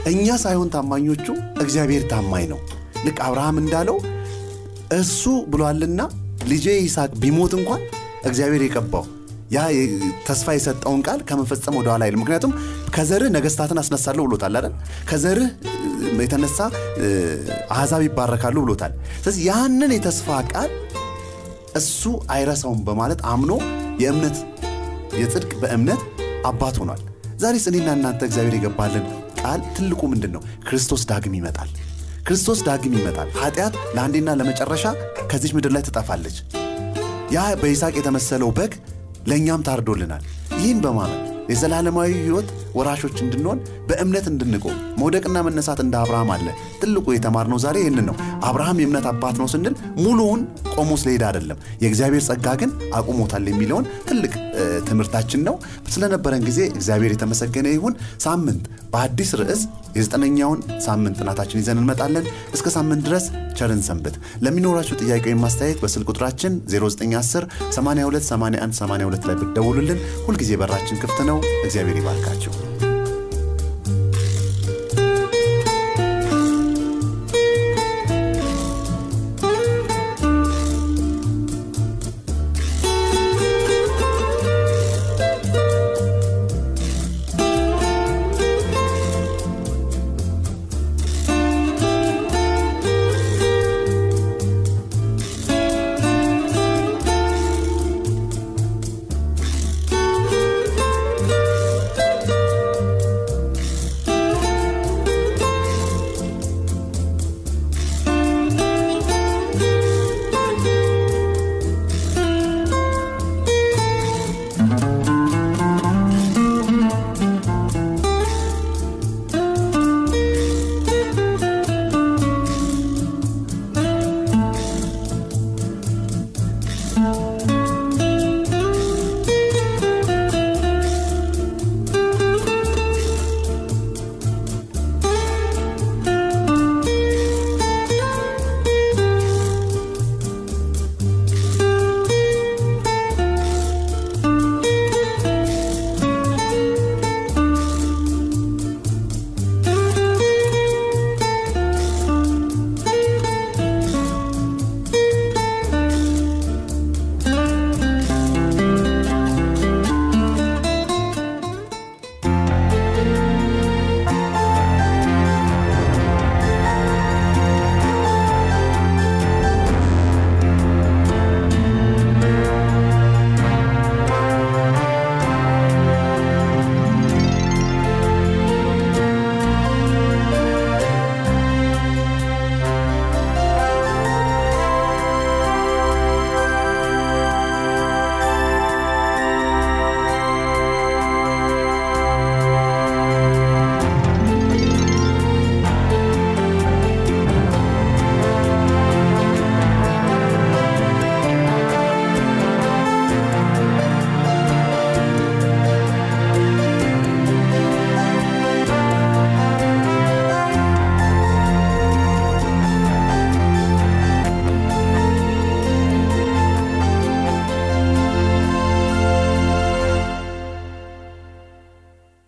እኛ 0.08 0.28
ሳይሆን 0.44 0.72
ታማኞቹ 0.74 1.28
እግዚአብሔር 1.64 2.04
ታማኝ 2.12 2.46
ነው 2.52 2.60
ልክ 3.06 3.18
አብርሃም 3.26 3.58
እንዳለው 3.62 3.98
እሱ 5.00 5.22
ብሏልና 5.52 6.02
ልጄ 6.48 6.66
ይስሐቅ 6.80 7.12
ቢሞት 7.22 7.54
እንኳን 7.60 7.82
እግዚአብሔር 8.30 8.64
የቀባው 8.66 9.06
ያ 9.52 9.60
ተስፋ 10.28 10.48
የሰጠውን 10.56 11.02
ቃል 11.08 11.20
ከመፈጸም 11.30 11.76
ወደ 11.80 11.88
ኋላ 11.94 12.04
ምክንያቱም 12.22 12.52
ከዘርህ 12.96 13.30
ነገስታትን 13.36 13.80
አስነሳለሁ 13.82 14.24
ብሎታል 14.28 14.56
አይደል? 14.60 14.74
ከዘርህ 15.10 15.50
የተነሳ 16.20 16.58
አሕዛብ 17.76 18.02
ይባረካሉ 18.08 18.56
ብሎታል። 18.66 18.94
ስለዚህ 19.18 19.42
ያንን 19.50 19.92
የተስፋ 19.96 20.38
ቃል 20.52 20.72
እሱ 21.76 22.02
አይረሳውም 22.34 22.82
በማለት 22.88 23.22
አምኖ 23.32 23.52
የእምነት 24.04 24.38
የጽድቅ 25.20 25.52
በእምነት 25.62 26.02
አባት 26.46 26.78
ሆኗል። 26.82 27.02
ዛሬስ 27.40 27.66
እኔና 27.72 27.90
እናንተ 27.98 28.22
እግዚአብሔር 28.28 28.56
የገባልን 28.58 29.06
ቃል 29.42 29.62
ትልቁ 29.76 30.02
ምንድን 30.12 30.32
ነው 30.36 30.42
ክርስቶስ 30.68 31.04
ዳግም 31.10 31.36
ይመጣል 31.40 31.70
ክርስቶስ 32.26 32.60
ዳግም 32.68 32.94
ይመጣል። 32.98 33.30
ኃጢአት 33.40 33.74
ለአንዴና 33.96 34.30
ለመጨረሻ 34.40 34.86
ከዚች 35.32 35.52
ምድር 35.58 35.72
ላይ 35.76 35.84
ትጠፋለች። 35.88 36.38
ያ 37.32 37.44
በይስሐቅ 37.62 37.94
የተመሰለው 37.98 38.50
በግ 38.58 38.74
ለእኛም 39.28 39.66
ታርዶልናል። 39.68 40.24
ይህን 40.58 40.80
በማመን 40.84 41.22
የዘላለማዊ 41.52 42.10
ህይወት 42.20 42.50
ወራሾች 42.76 43.18
እንድንሆን 43.24 43.60
በእምነት 43.90 44.26
እንድንቆም 44.32 44.78
መውደቅና 45.00 45.38
መነሳት 45.48 45.80
እንደ 45.84 45.96
አብርሃም 46.02 46.32
አለ። 46.36 46.48
ትልቁ 46.82 47.06
የተማርነው 47.16 47.60
ዛሬ 47.66 47.78
ይህንን 47.84 48.08
ነው። 48.10 48.16
አብርሃም 48.48 48.80
የእምነት 48.82 49.06
አባት 49.12 49.38
ነው 49.42 49.48
ስንል 49.54 49.76
ሙሉውን 50.04 50.42
ቆሞ 50.76 50.92
ስለሄደ 51.02 51.24
አይደለም። 51.30 51.60
የእግዚአብሔር 51.84 52.24
ጸጋ 52.28 52.56
ግን 52.62 52.72
አቁሞታል 52.98 53.48
የሚለውን 53.52 53.88
ትልቅ 54.10 54.34
ትምህርታችን 54.88 55.42
ነው። 55.48 55.56
ስለነበረን 55.94 56.46
ጊዜ 56.48 56.60
እግዚአብሔር 56.74 57.14
የተመሰገነ 57.16 57.68
ይሁን። 57.76 57.94
ሳምንት 58.26 58.64
በአዲስ 58.94 59.32
ርዕስ 59.40 59.62
የዘጠነኛውን 59.96 60.60
ሳምንት 60.86 61.16
ጥናታችን 61.22 61.62
ይዘን 61.62 61.80
እንመጣለን። 61.82 62.26
እስከ 62.56 62.68
ሳምንት 62.76 63.02
ድረስ 63.08 63.26
ቸርን 63.58 63.82
ሰንብት። 63.88 64.16
ለሚኖራችሁ 64.46 64.98
ጥያቄ 65.02 65.24
ወይም 65.30 65.44
ማስተያየት 65.46 65.82
በስልክ 65.84 66.10
ቁጥራችን 66.14 66.54
0910 66.70 67.48
82 67.72 68.30
81 68.30 68.80
82 68.82 69.28
ላይ 69.30 69.38
ብትደውሉልን 69.42 70.00
ሁልጊዜ 70.28 70.54
በራችን 70.64 71.02
ክፍት 71.04 71.20
ነው። 71.32 71.38
እግዚአብሔር 71.66 72.00
ይባርካችሁ 72.02 72.54